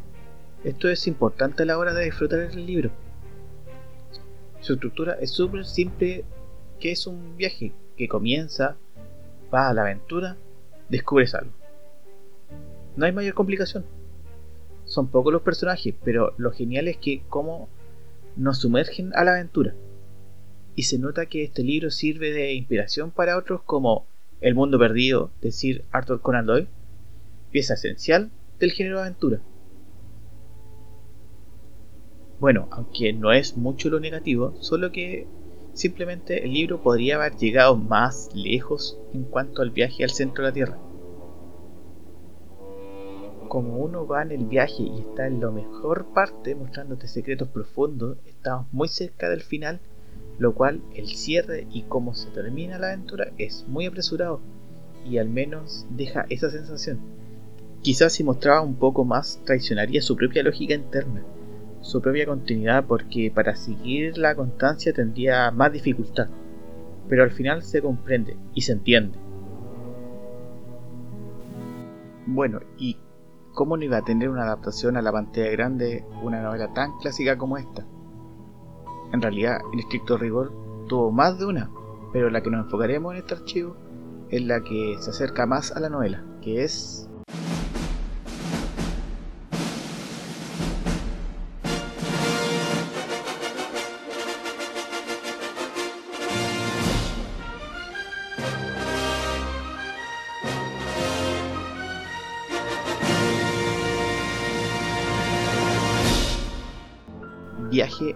Esto 0.65 0.89
es 0.89 1.07
importante 1.07 1.63
a 1.63 1.67
la 1.67 1.77
hora 1.77 1.93
de 1.93 2.07
disfrutar 2.07 2.41
el 2.41 2.65
libro. 2.65 2.91
Su 4.61 4.73
estructura 4.73 5.19
es 5.21 5.31
súper 5.31 5.67
simple, 5.67 6.25
que 6.81 6.93
es 6.93 7.07
un 7.07 7.37
viaje 7.37 7.75
que 7.99 8.09
comienza, 8.09 8.79
va 9.53 9.69
a 9.69 9.75
la 9.75 9.83
aventura, 9.83 10.39
descubres 10.89 11.35
algo. 11.35 11.53
No 12.97 13.07
hay 13.07 13.13
mayor 13.13 13.35
complicación. 13.35 13.85
Son 14.85 15.09
pocos 15.09 15.33
los 15.33 15.43
personajes, 15.43 15.95
pero 16.05 16.35
lo 16.37 16.53
genial 16.53 16.89
es 16.89 16.97
que 16.99 17.23
cómo 17.29 17.69
nos 18.37 18.59
sumergen 18.59 19.13
a 19.15 19.25
la 19.25 19.33
aventura. 19.33 19.75
Y 20.77 20.85
se 20.85 20.99
nota 20.99 21.27
que 21.27 21.45
este 21.45 21.63
libro 21.63 21.91
sirve 21.91 22.33
de 22.33 22.53
inspiración 22.53 23.11
para 23.11 23.37
otros 23.37 23.63
como 23.63 24.07
El 24.41 24.55
mundo 24.55 24.79
perdido 24.79 25.31
de 25.41 25.53
Sir 25.53 25.85
Arthur 25.93 26.21
Conan 26.21 26.47
Doyle 26.47 26.69
pieza 27.55 27.75
esencial 27.75 28.33
del 28.59 28.73
género 28.73 29.01
aventura. 29.01 29.41
Bueno, 32.41 32.67
aunque 32.73 33.13
no 33.13 33.33
es 33.33 33.57
mucho 33.57 33.89
lo 33.91 34.01
negativo, 34.01 34.57
solo 34.61 34.91
que 34.91 35.29
simplemente 35.73 36.45
el 36.45 36.53
libro 36.53 36.83
podría 36.83 37.15
haber 37.15 37.37
llegado 37.37 37.77
más 37.77 38.29
lejos 38.35 38.99
en 39.13 39.23
cuanto 39.23 39.63
al 39.63 39.71
viaje 39.71 40.03
al 40.03 40.11
centro 40.11 40.43
de 40.43 40.51
la 40.51 40.55
Tierra. 40.55 40.79
Como 43.55 43.77
uno 43.77 44.05
va 44.05 44.23
en 44.23 44.33
el 44.33 44.47
viaje 44.47 44.83
y 44.83 44.99
está 44.99 45.29
en 45.29 45.41
la 45.41 45.49
mejor 45.49 46.07
parte 46.07 46.57
mostrándote 46.57 47.07
secretos 47.07 47.47
profundos, 47.47 48.19
estamos 48.27 48.67
muy 48.73 48.89
cerca 48.89 49.31
del 49.31 49.43
final, 49.43 49.79
lo 50.41 50.55
cual 50.57 50.83
el 50.97 51.07
cierre 51.07 51.65
y 51.71 51.83
cómo 51.83 52.17
se 52.17 52.31
termina 52.31 52.81
la 52.81 52.89
aventura 52.89 53.31
es 53.39 53.65
muy 53.69 53.87
apresurado 53.87 54.41
y 55.09 55.19
al 55.19 55.29
menos 55.29 55.87
deja 55.91 56.27
esa 56.31 56.51
sensación. 56.51 56.99
Quizás 57.81 58.15
si 58.15 58.25
mostraba 58.25 58.61
un 58.61 58.75
poco 58.75 59.05
más 59.05 59.41
traicionaría 59.45 60.03
su 60.03 60.17
propia 60.17 60.43
lógica 60.43 60.75
interna, 60.75 61.23
su 61.81 62.03
propia 62.03 62.27
continuidad, 62.27 62.85
porque 62.87 63.31
para 63.33 63.55
seguir 63.55 64.19
la 64.19 64.35
constancia 64.35 64.93
tendría 64.93 65.53
más 65.53 65.73
dificultad. 65.73 66.27
Pero 67.09 67.23
al 67.23 67.31
final 67.31 67.63
se 67.63 67.81
comprende 67.81 68.37
y 68.53 68.63
se 68.63 68.73
entiende. 68.73 69.17
Bueno, 72.27 72.61
¿y 72.79 72.97
cómo 73.55 73.77
no 73.77 73.85
iba 73.85 73.99
a 73.99 74.05
tener 74.05 74.29
una 74.29 74.43
adaptación 74.43 74.97
a 74.97 75.03
la 75.03 75.13
pantalla 75.13 75.51
grande 75.51 76.05
una 76.23 76.43
novela 76.43 76.75
tan 76.75 76.99
clásica 76.99 77.39
como 77.39 77.57
esta? 77.57 77.87
En 79.13 79.23
realidad, 79.23 79.59
en 79.73 79.79
estricto 79.79 80.19
rigor, 80.19 80.53
tuvo 80.89 81.13
más 81.13 81.39
de 81.39 81.47
una, 81.47 81.71
pero 82.13 82.31
la 82.31 82.43
que 82.43 82.51
nos 82.51 82.65
enfocaremos 82.65 83.13
en 83.13 83.21
este 83.21 83.35
archivo 83.35 83.77
es 84.29 84.43
la 84.43 84.61
que 84.63 84.97
se 84.99 85.11
acerca 85.11 85.47
más 85.47 85.73
a 85.73 85.81
la 85.81 85.89
novela, 85.89 86.25
que 86.43 86.65
es 86.65 87.09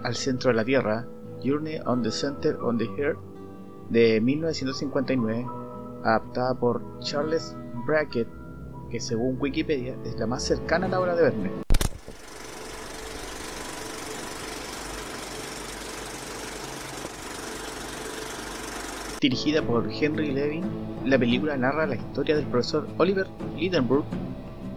Al 0.02 0.16
centro 0.16 0.50
de 0.50 0.56
la 0.56 0.64
Tierra, 0.64 1.06
Journey 1.44 1.78
on 1.86 2.02
the 2.02 2.10
Center 2.10 2.56
on 2.60 2.78
the 2.78 2.88
Earth, 2.98 3.18
de 3.90 4.20
1959, 4.20 5.46
adaptada 6.02 6.54
por 6.54 6.82
Charles 6.98 7.56
Brackett, 7.86 8.26
que 8.90 8.98
según 8.98 9.36
Wikipedia 9.38 9.96
es 10.04 10.18
la 10.18 10.26
más 10.26 10.42
cercana 10.42 10.86
a 10.86 10.88
la 10.88 11.00
obra 11.00 11.14
de 11.14 11.22
Verne. 11.22 11.50
Dirigida 19.20 19.62
por 19.62 19.88
Henry 19.88 20.32
Levin, 20.32 20.64
la 21.04 21.18
película 21.18 21.56
narra 21.56 21.86
la 21.86 21.94
historia 21.94 22.34
del 22.34 22.46
profesor 22.46 22.88
Oliver 22.98 23.28
Lidenbrook, 23.56 24.06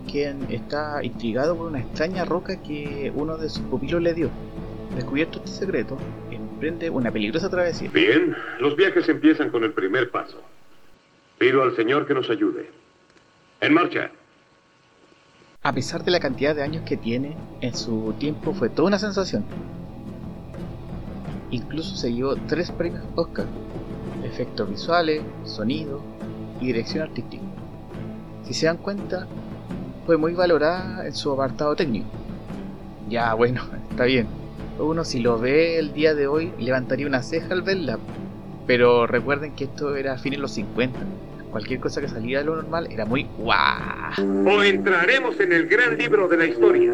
quien 0.08 0.46
está 0.51 1.03
intrigado 1.03 1.58
por 1.58 1.67
una 1.67 1.79
extraña 1.79 2.24
roca 2.24 2.62
que 2.62 3.12
uno 3.15 3.38
de 3.38 3.50
sus 3.50 3.63
pupilos 3.63 4.00
le 4.03 4.13
dio. 4.13 4.29
Descubierto 4.95 5.39
este 5.39 5.60
secreto, 5.60 5.98
emprende 6.29 6.89
una 6.89 7.12
peligrosa 7.12 7.50
travesía. 7.50 7.89
Bien, 7.91 8.36
los 8.60 8.75
viajes 8.75 9.07
empiezan 9.07 9.50
con 9.50 9.63
el 9.63 9.71
primer 9.71 10.12
paso. 10.12 10.41
Pido 11.38 11.63
al 11.63 11.75
Señor 11.75 12.05
que 12.05 12.13
nos 12.13 12.29
ayude. 12.29 12.69
En 13.62 13.74
marcha. 13.74 14.12
A 15.63 15.74
pesar 15.74 16.03
de 16.03 16.12
la 16.12 16.19
cantidad 16.19 16.55
de 16.55 16.63
años 16.63 16.83
que 16.83 16.98
tiene, 16.98 17.38
en 17.62 17.75
su 17.75 18.13
tiempo 18.19 18.53
fue 18.53 18.69
toda 18.69 18.88
una 18.88 19.00
sensación. 19.00 19.45
Incluso 21.51 21.95
se 21.95 22.12
llevó 22.12 22.36
tres 22.48 22.71
premios 22.71 23.03
Oscar. 23.15 23.45
Efectos 24.24 24.69
visuales, 24.69 25.21
sonido 25.45 26.01
y 26.60 26.67
dirección 26.67 27.03
artística. 27.03 27.43
Si 28.43 28.53
se 28.53 28.65
dan 28.65 28.77
cuenta, 28.77 29.27
fue 30.05 30.17
muy 30.17 30.33
valorada 30.33 31.05
en 31.05 31.13
su 31.13 31.31
apartado 31.31 31.75
técnico. 31.75 32.07
Ya, 33.10 33.33
bueno, 33.33 33.63
está 33.89 34.05
bien. 34.05 34.40
Uno 34.81 35.05
si 35.05 35.19
lo 35.19 35.38
ve 35.38 35.77
el 35.77 35.93
día 35.93 36.15
de 36.15 36.25
hoy 36.25 36.51
levantaría 36.57 37.05
una 37.05 37.21
ceja 37.21 37.53
al 37.53 37.61
verla. 37.61 38.00
Pero 38.65 39.05
recuerden 39.05 39.55
que 39.55 39.65
esto 39.65 39.95
era 39.95 40.13
a 40.13 40.17
fines 40.17 40.39
de 40.39 40.41
los 40.41 40.53
50. 40.53 41.00
Cualquier 41.51 41.79
cosa 41.79 42.01
que 42.01 42.07
salía 42.07 42.39
de 42.39 42.45
lo 42.45 42.55
normal 42.55 42.88
era 42.89 43.05
muy 43.05 43.27
guau. 43.38 44.13
O 44.47 44.63
entraremos 44.63 45.39
en 45.39 45.53
el 45.53 45.67
gran 45.67 45.97
libro 45.97 46.27
de 46.27 46.38
la 46.38 46.45
historia. 46.45 46.93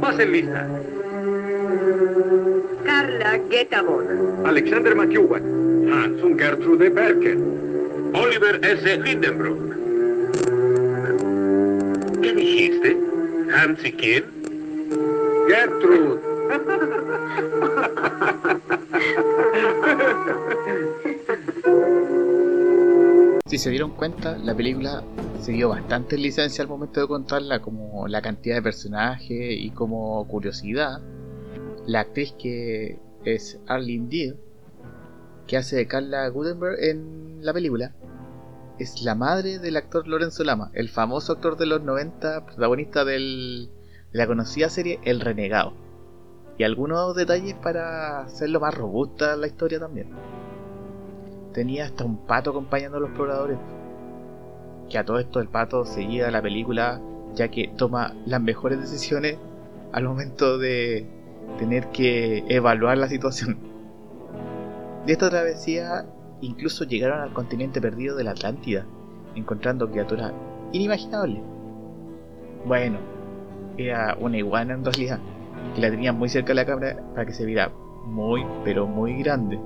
Pasen 0.00 0.32
lista. 0.32 0.68
Carla 2.84 3.40
Getabon. 3.50 4.46
Alexander 4.46 4.96
McEwan. 4.96 5.42
Hans 5.92 6.38
Gertrude 6.38 6.88
Berken. 6.88 8.10
Oliver 8.14 8.60
S. 8.64 8.98
Lindenbrook. 8.98 9.74
¿Qué 12.20 12.32
dijiste? 12.32 12.96
¿Hans 13.54 13.84
y 13.84 13.92
quién? 13.92 14.24
Gertrude. 15.48 16.33
Si 23.46 23.58
se 23.58 23.70
dieron 23.70 23.92
cuenta, 23.92 24.36
la 24.38 24.54
película 24.54 25.04
se 25.40 25.52
dio 25.52 25.68
bastante 25.68 26.18
licencia 26.18 26.62
al 26.62 26.68
momento 26.68 27.00
de 27.00 27.06
contarla, 27.06 27.60
como 27.60 28.08
la 28.08 28.20
cantidad 28.20 28.56
de 28.56 28.62
personajes 28.62 29.28
y 29.30 29.70
como 29.70 30.26
curiosidad. 30.26 31.00
La 31.86 32.00
actriz 32.00 32.32
que 32.32 32.98
es 33.24 33.60
Arlene 33.66 34.08
Deal, 34.08 34.36
que 35.46 35.56
hace 35.56 35.76
de 35.76 35.86
Carla 35.86 36.26
Gutenberg 36.28 36.82
en 36.82 37.44
la 37.44 37.52
película, 37.52 37.94
es 38.78 39.02
la 39.02 39.14
madre 39.14 39.60
del 39.60 39.76
actor 39.76 40.08
Lorenzo 40.08 40.42
Lama, 40.42 40.70
el 40.74 40.88
famoso 40.88 41.34
actor 41.34 41.56
de 41.56 41.66
los 41.66 41.82
90, 41.82 42.46
protagonista 42.46 43.04
de 43.04 43.68
la 44.10 44.26
conocida 44.26 44.68
serie 44.68 44.98
El 45.04 45.20
Renegado. 45.20 45.83
Y 46.56 46.62
algunos 46.62 47.14
detalles 47.16 47.54
para 47.54 48.20
hacerlo 48.20 48.60
más 48.60 48.74
robusta 48.74 49.36
la 49.36 49.46
historia 49.46 49.80
también. 49.80 50.08
Tenía 51.52 51.84
hasta 51.84 52.04
un 52.04 52.18
pato 52.18 52.50
acompañando 52.50 52.98
a 52.98 53.00
los 53.00 53.10
exploradores. 53.10 53.58
Que 54.88 54.98
a 54.98 55.04
todo 55.04 55.18
esto 55.18 55.40
el 55.40 55.48
pato 55.48 55.84
seguía 55.84 56.30
la 56.30 56.42
película 56.42 57.00
ya 57.34 57.48
que 57.48 57.68
toma 57.76 58.14
las 58.26 58.40
mejores 58.40 58.80
decisiones 58.80 59.38
al 59.92 60.04
momento 60.04 60.58
de 60.58 61.06
tener 61.58 61.88
que 61.88 62.44
evaluar 62.48 62.98
la 62.98 63.08
situación. 63.08 63.58
De 65.06 65.12
esta 65.12 65.30
travesía 65.30 66.06
incluso 66.40 66.84
llegaron 66.84 67.20
al 67.20 67.32
continente 67.32 67.80
perdido 67.80 68.16
de 68.16 68.24
la 68.24 68.32
Atlántida, 68.32 68.86
encontrando 69.34 69.90
criaturas 69.90 70.32
inimaginables. 70.72 71.42
Bueno, 72.64 72.98
era 73.76 74.16
una 74.20 74.38
iguana 74.38 74.74
en 74.74 74.84
realidad, 74.84 75.18
que 75.74 75.80
la 75.80 75.90
tenían 75.90 76.18
muy 76.18 76.28
cerca 76.28 76.48
de 76.48 76.54
la 76.54 76.66
cámara 76.66 76.96
para 77.14 77.26
que 77.26 77.32
se 77.32 77.44
viera 77.44 77.70
muy, 78.06 78.44
pero 78.64 78.86
muy 78.86 79.22
grande. 79.22 79.58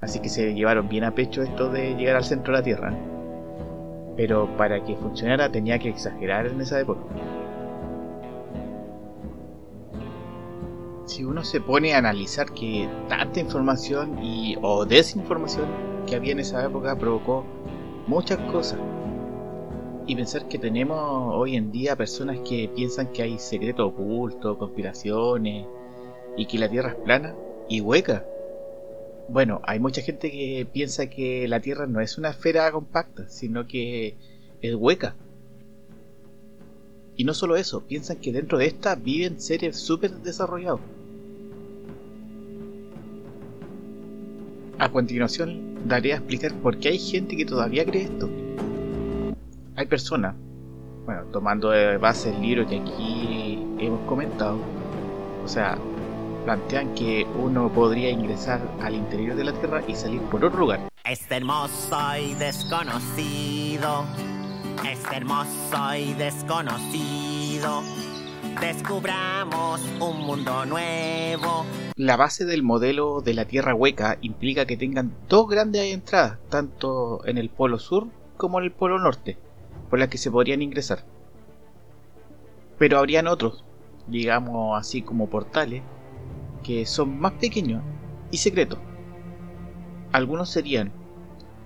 Así 0.00 0.20
que 0.20 0.28
se 0.28 0.54
llevaron 0.54 0.88
bien 0.88 1.04
a 1.04 1.10
pecho 1.10 1.42
esto 1.42 1.70
de 1.70 1.96
llegar 1.96 2.16
al 2.16 2.24
centro 2.24 2.52
de 2.52 2.58
la 2.60 2.64
Tierra. 2.64 2.94
Pero 4.16 4.56
para 4.56 4.82
que 4.84 4.96
funcionara 4.96 5.50
tenía 5.50 5.78
que 5.78 5.88
exagerar 5.88 6.46
en 6.46 6.60
esa 6.60 6.80
época. 6.80 7.00
Si 11.16 11.24
uno 11.24 11.44
se 11.44 11.62
pone 11.62 11.94
a 11.94 11.98
analizar 11.98 12.52
que 12.52 12.86
tanta 13.08 13.40
información 13.40 14.22
y 14.22 14.54
o 14.60 14.84
desinformación 14.84 15.66
que 16.06 16.14
había 16.14 16.32
en 16.32 16.40
esa 16.40 16.62
época 16.62 16.94
provocó 16.98 17.42
muchas 18.06 18.36
cosas. 18.52 18.78
Y 20.06 20.14
pensar 20.14 20.46
que 20.46 20.58
tenemos 20.58 21.34
hoy 21.34 21.56
en 21.56 21.72
día 21.72 21.96
personas 21.96 22.40
que 22.46 22.68
piensan 22.68 23.14
que 23.14 23.22
hay 23.22 23.38
secretos 23.38 23.94
ocultos, 23.94 24.58
conspiraciones 24.58 25.66
y 26.36 26.44
que 26.44 26.58
la 26.58 26.68
Tierra 26.68 26.90
es 26.90 26.96
plana 26.96 27.34
y 27.66 27.80
hueca. 27.80 28.26
Bueno, 29.30 29.62
hay 29.64 29.80
mucha 29.80 30.02
gente 30.02 30.30
que 30.30 30.68
piensa 30.70 31.08
que 31.08 31.48
la 31.48 31.60
Tierra 31.60 31.86
no 31.86 32.02
es 32.02 32.18
una 32.18 32.28
esfera 32.28 32.70
compacta, 32.70 33.26
sino 33.30 33.66
que 33.66 34.16
es 34.60 34.74
hueca. 34.74 35.16
Y 37.16 37.24
no 37.24 37.32
solo 37.32 37.56
eso, 37.56 37.84
piensan 37.86 38.18
que 38.18 38.34
dentro 38.34 38.58
de 38.58 38.66
esta 38.66 38.96
viven 38.96 39.40
seres 39.40 39.78
súper 39.78 40.10
desarrollados. 40.10 40.82
A 44.78 44.90
continuación, 44.90 45.88
daré 45.88 46.12
a 46.12 46.16
explicar 46.16 46.52
por 46.54 46.78
qué 46.78 46.90
hay 46.90 46.98
gente 46.98 47.34
que 47.34 47.46
todavía 47.46 47.86
cree 47.86 48.02
esto. 48.02 48.28
Hay 49.74 49.86
personas, 49.86 50.34
bueno, 51.06 51.22
tomando 51.32 51.70
de 51.70 51.96
base 51.96 52.28
el 52.28 52.42
libro 52.42 52.66
que 52.66 52.80
aquí 52.80 53.58
hemos 53.78 54.06
comentado, 54.06 54.58
o 55.42 55.48
sea, 55.48 55.78
plantean 56.44 56.94
que 56.94 57.26
uno 57.42 57.72
podría 57.72 58.10
ingresar 58.10 58.60
al 58.82 58.94
interior 58.94 59.34
de 59.34 59.44
la 59.44 59.52
Tierra 59.54 59.82
y 59.88 59.94
salir 59.94 60.20
por 60.22 60.44
otro 60.44 60.60
lugar. 60.60 60.80
Es 61.04 61.20
hermoso 61.30 61.98
y 62.20 62.34
desconocido. 62.34 64.04
Es 64.86 65.00
hermoso 65.10 65.94
y 65.98 66.12
desconocido. 66.14 67.82
Descubramos 68.60 69.80
un 70.00 70.18
mundo 70.20 70.66
nuevo. 70.66 71.64
La 71.98 72.18
base 72.18 72.44
del 72.44 72.62
modelo 72.62 73.22
de 73.22 73.32
la 73.32 73.46
Tierra 73.46 73.74
hueca 73.74 74.18
implica 74.20 74.66
que 74.66 74.76
tengan 74.76 75.14
dos 75.30 75.48
grandes 75.48 75.94
entradas, 75.94 76.38
tanto 76.50 77.26
en 77.26 77.38
el 77.38 77.48
polo 77.48 77.78
sur 77.78 78.08
como 78.36 78.58
en 78.58 78.66
el 78.66 78.72
polo 78.72 78.98
norte, 78.98 79.38
por 79.88 79.98
las 79.98 80.08
que 80.08 80.18
se 80.18 80.30
podrían 80.30 80.60
ingresar. 80.60 81.06
Pero 82.78 82.98
habrían 82.98 83.26
otros, 83.26 83.64
digamos 84.08 84.78
así 84.78 85.00
como 85.00 85.30
portales, 85.30 85.82
que 86.62 86.84
son 86.84 87.18
más 87.18 87.32
pequeños 87.32 87.82
y 88.30 88.36
secretos. 88.36 88.78
Algunos 90.12 90.50
serían, 90.50 90.92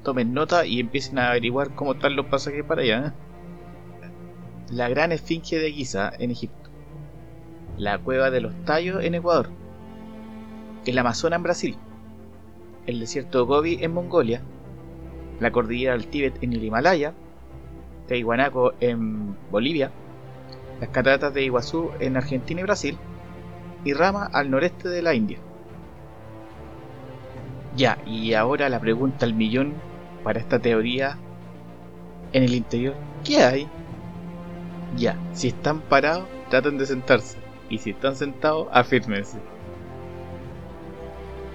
tomen 0.04 0.32
nota 0.32 0.64
y 0.64 0.78
empiecen 0.78 1.18
a 1.18 1.30
averiguar 1.30 1.74
cómo 1.74 1.94
están 1.94 2.14
los 2.14 2.26
pasajes 2.26 2.62
para 2.64 2.82
allá. 2.82 3.06
¿eh? 3.08 4.10
La 4.70 4.88
gran 4.88 5.10
esfinge 5.10 5.58
de 5.58 5.72
Giza 5.72 6.12
en 6.20 6.30
Egipto, 6.30 6.70
la 7.76 7.98
cueva 7.98 8.30
de 8.30 8.42
los 8.42 8.54
tallos 8.64 9.02
en 9.02 9.16
Ecuador, 9.16 9.50
el 10.86 10.98
Amazonas 10.98 11.38
en 11.38 11.42
Brasil, 11.42 11.76
el 12.86 13.00
desierto 13.00 13.46
Gobi 13.46 13.78
en 13.82 13.92
Mongolia, 13.92 14.42
la 15.38 15.50
cordillera 15.50 15.92
del 15.92 16.06
Tíbet 16.06 16.42
en 16.42 16.52
el 16.52 16.64
Himalaya, 16.64 17.14
Tiahuanaco 18.06 18.72
en 18.80 19.36
Bolivia, 19.50 19.90
las 20.80 20.90
cataratas 20.90 21.32
de 21.34 21.44
Iguazú 21.44 21.90
en 22.00 22.16
Argentina 22.16 22.60
y 22.60 22.64
Brasil, 22.64 22.98
y 23.84 23.92
Rama 23.92 24.28
al 24.32 24.50
noreste 24.50 24.88
de 24.88 25.02
la 25.02 25.14
India. 25.14 25.38
Ya, 27.76 27.98
y 28.04 28.34
ahora 28.34 28.68
la 28.68 28.80
pregunta 28.80 29.26
al 29.26 29.34
millón 29.34 29.74
para 30.24 30.40
esta 30.40 30.58
teoría 30.58 31.16
en 32.32 32.42
el 32.42 32.54
interior, 32.54 32.94
¿qué 33.24 33.42
hay? 33.42 33.68
Ya, 34.96 35.16
si 35.32 35.48
están 35.48 35.80
parados, 35.80 36.26
traten 36.48 36.78
de 36.78 36.86
sentarse, 36.86 37.38
y 37.68 37.78
si 37.78 37.90
están 37.90 38.16
sentados, 38.16 38.66
afírmense. 38.72 39.38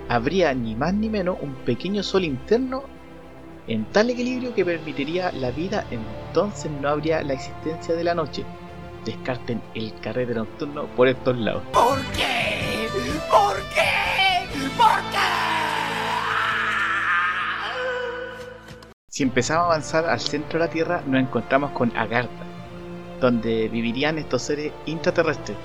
Habría 0.07 0.53
ni 0.53 0.75
más 0.75 0.93
ni 0.93 1.09
menos 1.09 1.37
un 1.41 1.55
pequeño 1.65 2.03
sol 2.03 2.23
interno 2.23 2.83
en 3.67 3.85
tal 3.85 4.11
equilibrio 4.11 4.53
que 4.53 4.63
permitiría 4.63 5.31
la 5.31 5.49
vida, 5.49 5.85
entonces 5.89 6.71
no 6.79 6.89
habría 6.89 7.23
la 7.23 7.33
existencia 7.33 7.95
de 7.95 8.03
la 8.03 8.13
noche. 8.13 8.45
Descarten 9.03 9.61
el 9.73 9.93
carrete 10.01 10.35
nocturno 10.35 10.85
por 10.95 11.07
estos 11.07 11.35
lados. 11.37 11.63
¿Por 11.73 11.99
qué? 12.15 12.87
¿Por 13.29 13.55
qué? 13.73 14.45
¿Por 14.77 15.01
qué? 15.11 15.17
Si 19.07 19.23
empezamos 19.23 19.63
a 19.63 19.65
avanzar 19.67 20.05
al 20.05 20.19
centro 20.19 20.59
de 20.59 20.65
la 20.65 20.71
Tierra, 20.71 21.01
nos 21.07 21.21
encontramos 21.21 21.71
con 21.71 21.95
Agartha, 21.97 22.29
donde 23.21 23.69
vivirían 23.69 24.19
estos 24.19 24.43
seres 24.43 24.71
intraterrestres, 24.85 25.57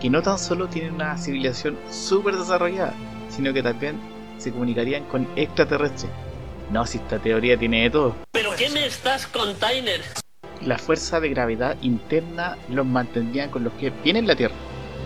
que 0.00 0.08
no 0.08 0.22
tan 0.22 0.38
solo 0.38 0.68
tienen 0.68 0.94
una 0.94 1.18
civilización 1.18 1.76
súper 1.90 2.36
desarrollada, 2.36 2.94
sino 3.32 3.52
que 3.52 3.62
también 3.62 3.98
se 4.38 4.52
comunicarían 4.52 5.04
con 5.04 5.26
extraterrestres. 5.36 6.10
No, 6.70 6.86
si 6.86 6.98
esta 6.98 7.18
teoría 7.18 7.58
tiene 7.58 7.84
de 7.84 7.90
todo. 7.90 8.16
¿Pero 8.30 8.50
qué 8.56 8.68
me 8.70 8.86
estás 8.86 9.26
container? 9.26 10.00
La 10.60 10.78
fuerza 10.78 11.18
de 11.18 11.30
gravedad 11.30 11.76
interna 11.82 12.56
los 12.68 12.86
mantendría 12.86 13.50
con 13.50 13.64
los 13.64 13.72
que 13.74 13.90
vienen 13.90 14.26
la 14.26 14.36
Tierra, 14.36 14.54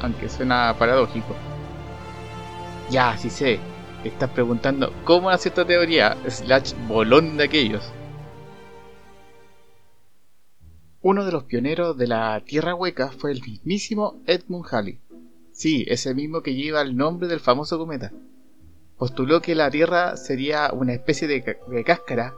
aunque 0.02 0.28
suena 0.28 0.74
paradójico. 0.78 1.34
Ya, 2.90 3.16
sí 3.16 3.30
sé, 3.30 3.58
te 4.02 4.08
estás 4.08 4.30
preguntando 4.30 4.92
cómo 5.04 5.30
nació 5.30 5.48
esta 5.48 5.64
teoría, 5.64 6.16
slash 6.28 6.74
bolón 6.86 7.36
de 7.36 7.44
aquellos. 7.44 7.90
Uno 11.00 11.24
de 11.24 11.32
los 11.32 11.44
pioneros 11.44 11.96
de 11.96 12.08
la 12.08 12.40
Tierra 12.44 12.74
Hueca 12.74 13.10
fue 13.12 13.32
el 13.32 13.40
mismísimo 13.40 14.20
Edmund 14.26 14.66
Halley. 14.70 14.98
Sí, 15.56 15.86
ese 15.88 16.14
mismo 16.14 16.42
que 16.42 16.54
lleva 16.54 16.82
el 16.82 16.98
nombre 16.98 17.28
del 17.28 17.40
famoso 17.40 17.78
cometa. 17.78 18.12
Postuló 18.98 19.40
que 19.40 19.54
la 19.54 19.70
Tierra 19.70 20.18
sería 20.18 20.70
una 20.70 20.92
especie 20.92 21.26
de, 21.26 21.82
cáscara 21.82 22.34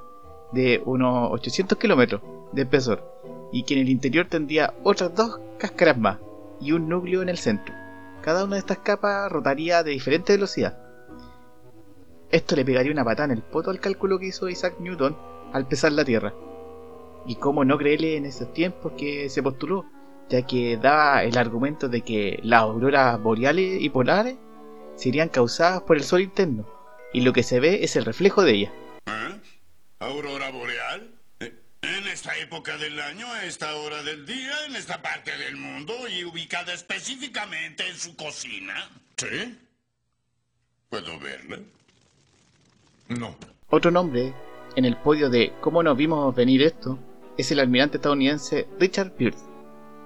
de 0.53 0.81
unos 0.85 1.33
800 1.33 1.79
kilómetros 1.79 2.23
de 2.53 2.63
espesor 2.63 3.03
y 3.51 3.65
que 3.65 3.75
en 3.75 3.81
el 3.81 3.89
interior 3.89 4.29
tendría 4.29 4.73
otras 4.85 5.17
dos 5.17 5.41
cáscaras 5.59 5.99
más 5.99 6.19
y 6.61 6.71
un 6.71 6.89
núcleo 6.89 7.21
en 7.21 7.29
el 7.29 7.39
centro. 7.39 7.75
Cada 8.23 8.45
una 8.45 8.55
de 8.55 8.61
estas 8.61 8.79
capas 8.79 9.33
rotaría 9.33 9.83
de 9.83 9.91
diferente 9.91 10.35
velocidad. 10.35 10.79
Esto 12.31 12.55
le 12.55 12.65
pegaría 12.65 12.93
una 12.93 13.05
patada 13.05 13.33
en 13.33 13.39
el 13.39 13.43
poto 13.43 13.71
al 13.71 13.81
cálculo 13.81 14.21
que 14.21 14.29
hizo 14.29 14.49
Isaac 14.49 14.77
Newton 14.79 15.17
al 15.53 15.67
pesar 15.67 15.91
la 15.91 16.05
Tierra. 16.05 16.35
Y 17.27 17.35
cómo 17.35 17.65
no 17.65 17.79
creerle 17.79 18.17
en 18.17 18.27
esos 18.27 18.53
tiempos 18.53 18.93
que 18.97 19.29
se 19.29 19.43
postuló, 19.43 19.87
ya 20.29 20.43
que 20.43 20.77
daba 20.77 21.25
el 21.25 21.39
argumento 21.39 21.89
de 21.89 22.03
que 22.03 22.41
las 22.43 22.63
auroras 22.63 23.21
boreales 23.21 23.81
y 23.81 23.89
polares 23.89 24.37
serían 24.97 25.29
causadas 25.29 25.83
por 25.83 25.97
el 25.97 26.05
sol 26.05 26.21
interno, 26.21 26.67
y 27.13 27.23
lo 27.23 27.33
que 27.33 27.43
se 27.43 27.61
ve 27.61 27.85
es 27.85 27.97
el 27.97 28.05
reflejo 28.05 28.43
de 28.43 28.53
ellas. 28.53 28.73
¿Eh? 29.07 29.41
¿Aurora 30.01 30.51
boreal? 30.51 31.11
Eh, 31.41 31.55
En 31.83 32.07
esta 32.09 32.37
época 32.39 32.77
del 32.77 33.01
año, 33.01 33.27
a 33.33 33.45
esta 33.45 33.75
hora 33.77 34.03
del 34.03 34.27
día, 34.27 34.53
en 34.67 34.77
esta 34.77 35.01
parte 35.01 35.37
del 35.37 35.57
mundo 35.57 35.95
y 36.09 36.25
ubicada 36.25 36.73
específicamente 36.73 37.89
en 37.89 37.97
su 37.97 38.15
cocina. 38.17 38.91
¿Sí? 39.17 39.59
¿Puedo 40.91 41.19
verla? 41.19 41.59
No. 43.09 43.37
Otro 43.71 43.91
nombre 43.91 44.35
en 44.77 44.85
el 44.85 44.97
podio 44.97 45.31
de 45.31 45.53
cómo 45.61 45.83
nos 45.83 45.97
vimos 45.97 46.35
venir 46.35 46.63
esto 46.63 46.99
es 47.37 47.51
el 47.51 47.61
almirante 47.61 47.97
estadounidense 47.97 48.67
Richard 48.79 49.13
Pearce 49.13 49.48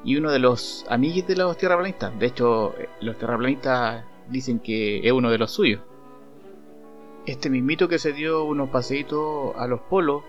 y 0.05 0.17
uno 0.17 0.31
de 0.31 0.39
los 0.39 0.85
amiguis 0.89 1.27
de 1.27 1.37
los 1.37 1.57
terraplanistas. 1.57 2.19
De 2.19 2.27
hecho, 2.27 2.75
eh, 2.79 2.89
los 3.01 3.17
terraplanistas 3.19 4.05
dicen 4.29 4.59
que 4.59 5.07
es 5.07 5.13
uno 5.13 5.31
de 5.31 5.39
los 5.39 5.51
suyos. 5.51 5.81
Este 7.27 7.51
mismito 7.51 7.89
que 7.89 7.99
se 7.99 8.13
dio 8.13 8.45
unos 8.45 8.71
paseitos 8.71 9.55
a 9.57 9.67
los 9.67 9.81
polos 9.83 10.23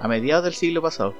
a 0.00 0.06
mediados 0.06 0.44
del 0.44 0.54
siglo 0.54 0.80
pasado. 0.80 1.14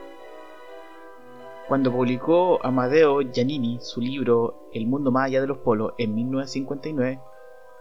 Cuando 1.67 1.93
publicó 1.93 2.65
Amadeo 2.65 3.21
Giannini 3.21 3.79
su 3.81 4.01
libro 4.01 4.71
El 4.73 4.87
mundo 4.87 5.11
más 5.11 5.27
allá 5.27 5.41
de 5.41 5.49
los 5.49 5.59
polos 5.59 5.93
en 5.99 6.15
1959, 6.15 7.21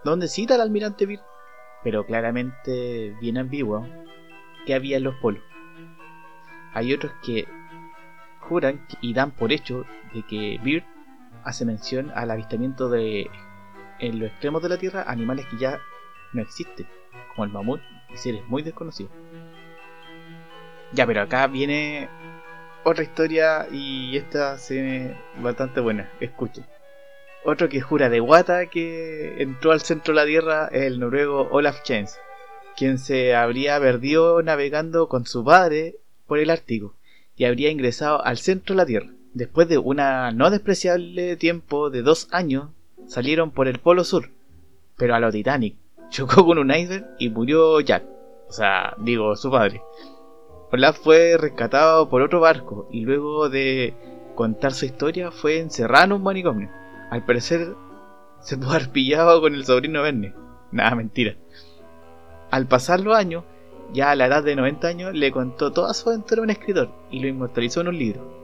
donde 0.04 0.28
cita 0.28 0.56
al 0.56 0.60
almirante 0.60 1.06
Pearce, 1.06 1.24
pero 1.84 2.04
claramente 2.04 3.16
bien 3.20 3.38
ambiguo, 3.38 3.86
que 4.66 4.74
había 4.74 4.98
en 4.98 5.04
los 5.04 5.14
polos. 5.16 5.42
Hay 6.74 6.92
otros 6.92 7.12
que 7.24 7.46
juran 8.48 8.84
y 9.00 9.14
dan 9.14 9.30
por 9.30 9.52
hecho 9.52 9.84
de 10.14 10.22
que 10.22 10.58
Beard 10.62 10.84
hace 11.44 11.64
mención 11.64 12.10
al 12.14 12.30
avistamiento 12.30 12.88
de 12.88 13.30
en 14.00 14.18
los 14.18 14.30
extremos 14.30 14.62
de 14.62 14.68
la 14.68 14.78
Tierra 14.78 15.04
animales 15.06 15.46
que 15.46 15.58
ya 15.58 15.80
no 16.32 16.42
existen, 16.42 16.86
como 17.34 17.44
el 17.44 17.52
mamut 17.52 17.80
y 18.12 18.16
seres 18.16 18.42
muy 18.46 18.62
desconocidos. 18.62 19.12
Ya, 20.92 21.06
pero 21.06 21.22
acá 21.22 21.46
viene 21.46 22.08
otra 22.84 23.02
historia 23.02 23.66
y 23.70 24.16
esta 24.16 24.56
se 24.58 25.16
bastante 25.40 25.80
buena. 25.80 26.10
Escuchen. 26.20 26.64
Otro 27.44 27.68
que 27.68 27.80
jura 27.80 28.08
de 28.08 28.20
guata 28.20 28.66
que 28.66 29.42
entró 29.42 29.72
al 29.72 29.80
centro 29.80 30.14
de 30.14 30.20
la 30.20 30.26
Tierra 30.26 30.68
es 30.72 30.82
el 30.82 31.00
noruego 31.00 31.48
Olaf 31.50 31.80
Jens, 31.84 32.18
quien 32.76 32.98
se 32.98 33.34
habría 33.34 33.78
perdido 33.80 34.42
navegando 34.42 35.08
con 35.08 35.26
su 35.26 35.44
padre 35.44 35.96
por 36.26 36.38
el 36.38 36.50
Ártico 36.50 36.97
y 37.38 37.44
habría 37.44 37.70
ingresado 37.70 38.22
al 38.24 38.36
centro 38.36 38.74
de 38.74 38.76
la 38.76 38.86
Tierra. 38.86 39.08
Después 39.32 39.68
de 39.68 39.78
una 39.78 40.32
no 40.32 40.50
despreciable 40.50 41.36
tiempo 41.36 41.88
de 41.88 42.02
dos 42.02 42.28
años, 42.32 42.70
salieron 43.06 43.52
por 43.52 43.68
el 43.68 43.78
Polo 43.78 44.04
Sur, 44.04 44.30
pero 44.96 45.14
a 45.14 45.20
lo 45.20 45.30
Titanic. 45.30 45.76
Chocó 46.10 46.44
con 46.44 46.58
un 46.58 46.70
iceberg 46.70 47.06
y 47.18 47.28
murió 47.30 47.80
Jack, 47.80 48.04
o 48.48 48.52
sea, 48.52 48.94
digo, 48.98 49.36
su 49.36 49.50
padre. 49.50 49.80
Olaf 50.72 50.98
fue 50.98 51.36
rescatado 51.38 52.10
por 52.10 52.22
otro 52.22 52.40
barco 52.40 52.88
y 52.90 53.00
luego 53.00 53.48
de 53.48 53.94
contar 54.34 54.72
su 54.72 54.84
historia 54.84 55.30
fue 55.30 55.60
encerrado 55.60 56.06
en 56.06 56.12
un 56.12 56.22
manicomio. 56.22 56.70
Al 57.10 57.24
parecer 57.24 57.74
se 58.40 58.56
pudo 58.58 59.40
con 59.40 59.54
el 59.54 59.64
sobrino 59.64 60.02
Verne. 60.02 60.34
Nada, 60.72 60.94
mentira. 60.94 61.36
Al 62.50 62.66
pasar 62.66 63.00
los 63.00 63.16
años, 63.16 63.44
ya 63.92 64.10
a 64.10 64.16
la 64.16 64.26
edad 64.26 64.42
de 64.42 64.56
90 64.56 64.88
años, 64.88 65.14
le 65.14 65.32
contó 65.32 65.72
toda 65.72 65.94
su 65.94 66.08
aventura 66.08 66.40
a 66.40 66.44
un 66.44 66.50
escritor 66.50 66.90
y 67.10 67.20
lo 67.20 67.28
inmortalizó 67.28 67.80
en 67.80 67.88
un 67.88 67.98
libro. 67.98 68.38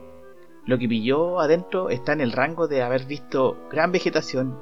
Lo 0.65 0.79
que 0.79 0.87
pilló 0.87 1.39
adentro 1.39 1.89
está 1.89 2.13
en 2.13 2.21
el 2.21 2.31
rango 2.31 2.67
de 2.67 2.81
haber 2.81 3.05
visto 3.05 3.55
gran 3.69 3.91
vegetación, 3.91 4.59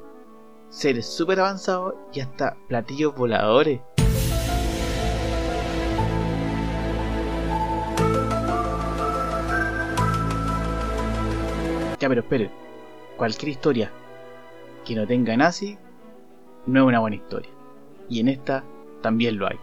seres 0.70 1.06
súper 1.06 1.40
avanzados 1.40 1.96
y 2.12 2.20
hasta 2.20 2.58
platillos 2.68 3.16
voladores. 3.16 3.80
Ya, 12.00 12.10
pero 12.10 12.20
esperen, 12.20 12.52
cualquier 13.16 13.50
historia 13.52 13.92
que 14.84 14.96
no 14.96 15.08
tenga 15.08 15.38
nazi 15.38 15.78
no 16.66 16.82
es 16.82 16.88
una 16.88 17.00
buena 17.00 17.16
historia. 17.16 17.50
Y 18.10 18.20
en 18.20 18.28
esta 18.28 18.66
también 19.02 19.38
lo 19.38 19.48
hay. 19.48 19.58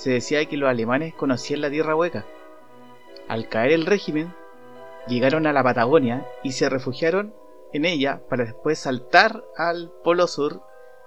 Se 0.00 0.08
decía 0.08 0.46
que 0.46 0.56
los 0.56 0.70
alemanes 0.70 1.12
conocían 1.12 1.60
la 1.60 1.68
tierra 1.68 1.94
hueca. 1.94 2.24
Al 3.28 3.50
caer 3.50 3.72
el 3.72 3.84
régimen, 3.84 4.32
llegaron 5.06 5.46
a 5.46 5.52
la 5.52 5.62
Patagonia 5.62 6.26
y 6.42 6.52
se 6.52 6.70
refugiaron 6.70 7.34
en 7.74 7.84
ella 7.84 8.22
para 8.30 8.46
después 8.46 8.78
saltar 8.78 9.44
al 9.58 9.92
Polo 10.02 10.26
Sur 10.26 10.62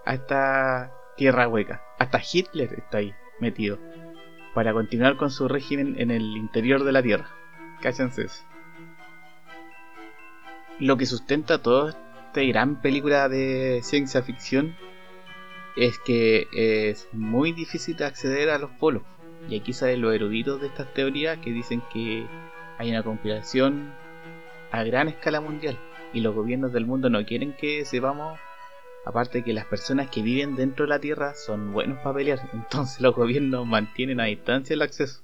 a 0.05 0.13
esta 0.13 0.93
tierra 1.17 1.47
hueca. 1.47 1.81
Hasta 1.97 2.21
Hitler 2.21 2.71
está 2.77 2.99
ahí 2.99 3.15
metido 3.39 3.79
para 4.53 4.73
continuar 4.73 5.17
con 5.17 5.31
su 5.31 5.47
régimen 5.47 5.99
en 5.99 6.11
el 6.11 6.37
interior 6.37 6.83
de 6.83 6.91
la 6.91 7.01
tierra. 7.01 7.31
Cállense. 7.81 8.27
Lo 10.77 10.97
que 10.97 11.07
sustenta 11.07 11.63
toda 11.63 11.97
esta 12.27 12.43
gran 12.43 12.79
película 12.79 13.27
de 13.27 13.79
ciencia 13.81 14.21
ficción 14.21 14.75
es 15.75 15.99
que 15.99 16.47
es 16.53 17.07
muy 17.11 17.51
difícil 17.51 17.95
de 17.97 18.05
acceder 18.05 18.49
a 18.49 18.57
los 18.57 18.71
polos. 18.71 19.03
Y 19.49 19.57
aquí 19.59 19.73
salen 19.73 20.01
los 20.01 20.13
eruditos 20.13 20.61
de 20.61 20.67
estas 20.67 20.93
teorías 20.93 21.37
que 21.39 21.51
dicen 21.51 21.81
que 21.91 22.25
hay 22.77 22.89
una 22.89 23.03
conspiración 23.03 23.93
a 24.71 24.83
gran 24.83 25.07
escala 25.07 25.41
mundial. 25.41 25.77
Y 26.13 26.21
los 26.21 26.35
gobiernos 26.35 26.73
del 26.73 26.85
mundo 26.85 27.09
no 27.09 27.25
quieren 27.25 27.53
que 27.53 27.85
sepamos 27.85 28.39
aparte 29.05 29.43
que 29.43 29.53
las 29.53 29.65
personas 29.65 30.09
que 30.09 30.21
viven 30.21 30.55
dentro 30.55 30.85
de 30.85 30.89
la 30.89 30.99
Tierra 30.99 31.33
son 31.35 31.73
buenos 31.73 31.99
para 31.99 32.15
pelear. 32.15 32.39
Entonces 32.53 33.01
los 33.01 33.15
gobiernos 33.15 33.67
mantienen 33.67 34.19
a 34.19 34.25
distancia 34.25 34.73
el 34.73 34.81
acceso. 34.81 35.21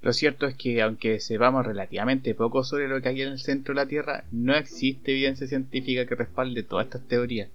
Lo 0.00 0.12
cierto 0.12 0.46
es 0.46 0.54
que 0.54 0.82
aunque 0.82 1.18
sepamos 1.18 1.64
relativamente 1.64 2.34
poco 2.34 2.62
sobre 2.62 2.88
lo 2.88 3.00
que 3.00 3.08
hay 3.08 3.22
en 3.22 3.32
el 3.32 3.38
centro 3.38 3.74
de 3.74 3.80
la 3.80 3.88
Tierra, 3.88 4.24
no 4.30 4.54
existe 4.54 5.12
evidencia 5.12 5.46
científica 5.46 6.04
que 6.06 6.14
respalde 6.14 6.62
todas 6.62 6.86
estas 6.86 7.08
teorías, 7.08 7.48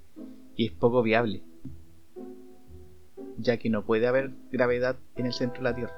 y 0.59 0.65
es 0.65 0.73
poco 0.73 1.01
viable, 1.01 1.41
ya 3.37 3.55
que 3.55 3.69
no 3.69 3.85
puede 3.85 4.07
haber 4.07 4.31
gravedad 4.51 4.97
en 5.15 5.25
el 5.25 5.31
centro 5.31 5.63
de 5.63 5.69
la 5.69 5.73
Tierra. 5.73 5.93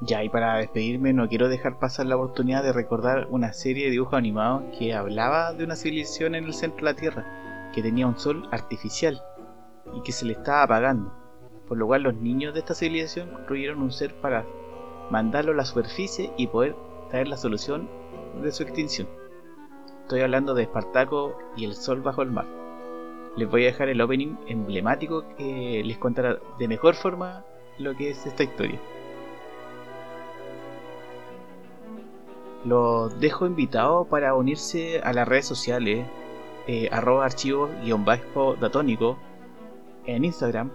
Ya, 0.00 0.24
y 0.24 0.30
para 0.30 0.56
despedirme 0.56 1.12
no 1.12 1.28
quiero 1.28 1.50
dejar 1.50 1.78
pasar 1.78 2.06
la 2.06 2.16
oportunidad 2.16 2.62
de 2.62 2.72
recordar 2.72 3.26
una 3.28 3.52
serie 3.52 3.84
de 3.84 3.90
dibujos 3.90 4.14
animados 4.14 4.74
que 4.78 4.94
hablaba 4.94 5.52
de 5.52 5.64
una 5.64 5.76
civilización 5.76 6.34
en 6.34 6.44
el 6.44 6.54
centro 6.54 6.78
de 6.78 6.92
la 6.92 6.98
Tierra, 6.98 7.70
que 7.74 7.82
tenía 7.82 8.06
un 8.06 8.18
sol 8.18 8.48
artificial 8.50 9.20
y 9.94 10.00
que 10.00 10.12
se 10.12 10.24
le 10.24 10.32
estaba 10.32 10.62
apagando, 10.62 11.12
por 11.68 11.76
lo 11.76 11.86
cual 11.86 12.04
los 12.04 12.14
niños 12.14 12.54
de 12.54 12.60
esta 12.60 12.74
civilización 12.74 13.28
construyeron 13.28 13.82
un 13.82 13.92
ser 13.92 14.14
para 14.14 14.46
mandarlo 15.10 15.52
a 15.52 15.56
la 15.56 15.66
superficie 15.66 16.32
y 16.38 16.46
poder 16.46 16.74
traer 17.10 17.28
la 17.28 17.36
solución 17.36 17.86
de 18.42 18.50
su 18.50 18.62
extinción. 18.62 19.21
Estoy 20.12 20.24
hablando 20.24 20.52
de 20.52 20.64
Espartaco 20.64 21.38
y 21.56 21.64
el 21.64 21.74
sol 21.74 22.02
bajo 22.02 22.20
el 22.20 22.30
mar. 22.30 22.44
Les 23.34 23.50
voy 23.50 23.62
a 23.62 23.68
dejar 23.68 23.88
el 23.88 23.98
opening 23.98 24.36
emblemático 24.46 25.24
que 25.38 25.80
les 25.82 25.96
contará 25.96 26.38
de 26.58 26.68
mejor 26.68 26.96
forma 26.96 27.46
lo 27.78 27.96
que 27.96 28.10
es 28.10 28.26
esta 28.26 28.42
historia. 28.42 28.78
Los 32.66 33.18
dejo 33.20 33.46
invitados 33.46 34.06
para 34.08 34.34
unirse 34.34 35.00
a 35.02 35.14
las 35.14 35.26
redes 35.26 35.46
sociales, 35.46 36.06
eh, 36.66 36.90
arroba 36.92 37.24
archivo-datónico 37.24 39.16
en 40.04 40.26
Instagram, 40.26 40.70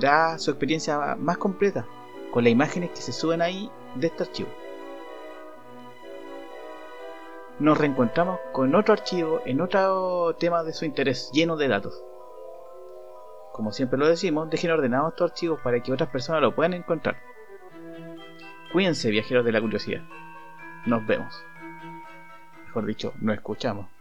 para 0.00 0.38
su 0.38 0.50
experiencia 0.50 1.14
más 1.16 1.36
completa, 1.36 1.84
con 2.30 2.42
las 2.42 2.54
imágenes 2.54 2.88
que 2.92 3.02
se 3.02 3.12
suben 3.12 3.42
ahí 3.42 3.70
de 3.96 4.06
este 4.06 4.22
archivo. 4.22 4.48
Nos 7.58 7.76
reencontramos 7.76 8.38
con 8.52 8.74
otro 8.76 8.94
archivo 8.94 9.40
en 9.44 9.60
otro 9.60 10.36
tema 10.38 10.62
de 10.62 10.72
su 10.72 10.84
interés, 10.84 11.30
lleno 11.32 11.56
de 11.56 11.66
datos. 11.66 12.04
Como 13.52 13.72
siempre 13.72 13.98
lo 13.98 14.06
decimos, 14.06 14.48
dejen 14.48 14.70
ordenados 14.70 15.12
estos 15.12 15.32
archivos 15.32 15.60
para 15.60 15.82
que 15.82 15.92
otras 15.92 16.08
personas 16.10 16.40
lo 16.40 16.54
puedan 16.54 16.74
encontrar. 16.74 17.16
Cuídense, 18.72 19.10
viajeros 19.10 19.44
de 19.44 19.50
la 19.52 19.60
curiosidad. 19.60 20.02
Nos 20.86 21.04
vemos. 21.06 21.34
Mejor 22.66 22.86
dicho, 22.86 23.12
nos 23.20 23.34
escuchamos. 23.34 23.97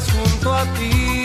junto 0.00 0.52
a 0.52 0.64
ti. 0.74 1.19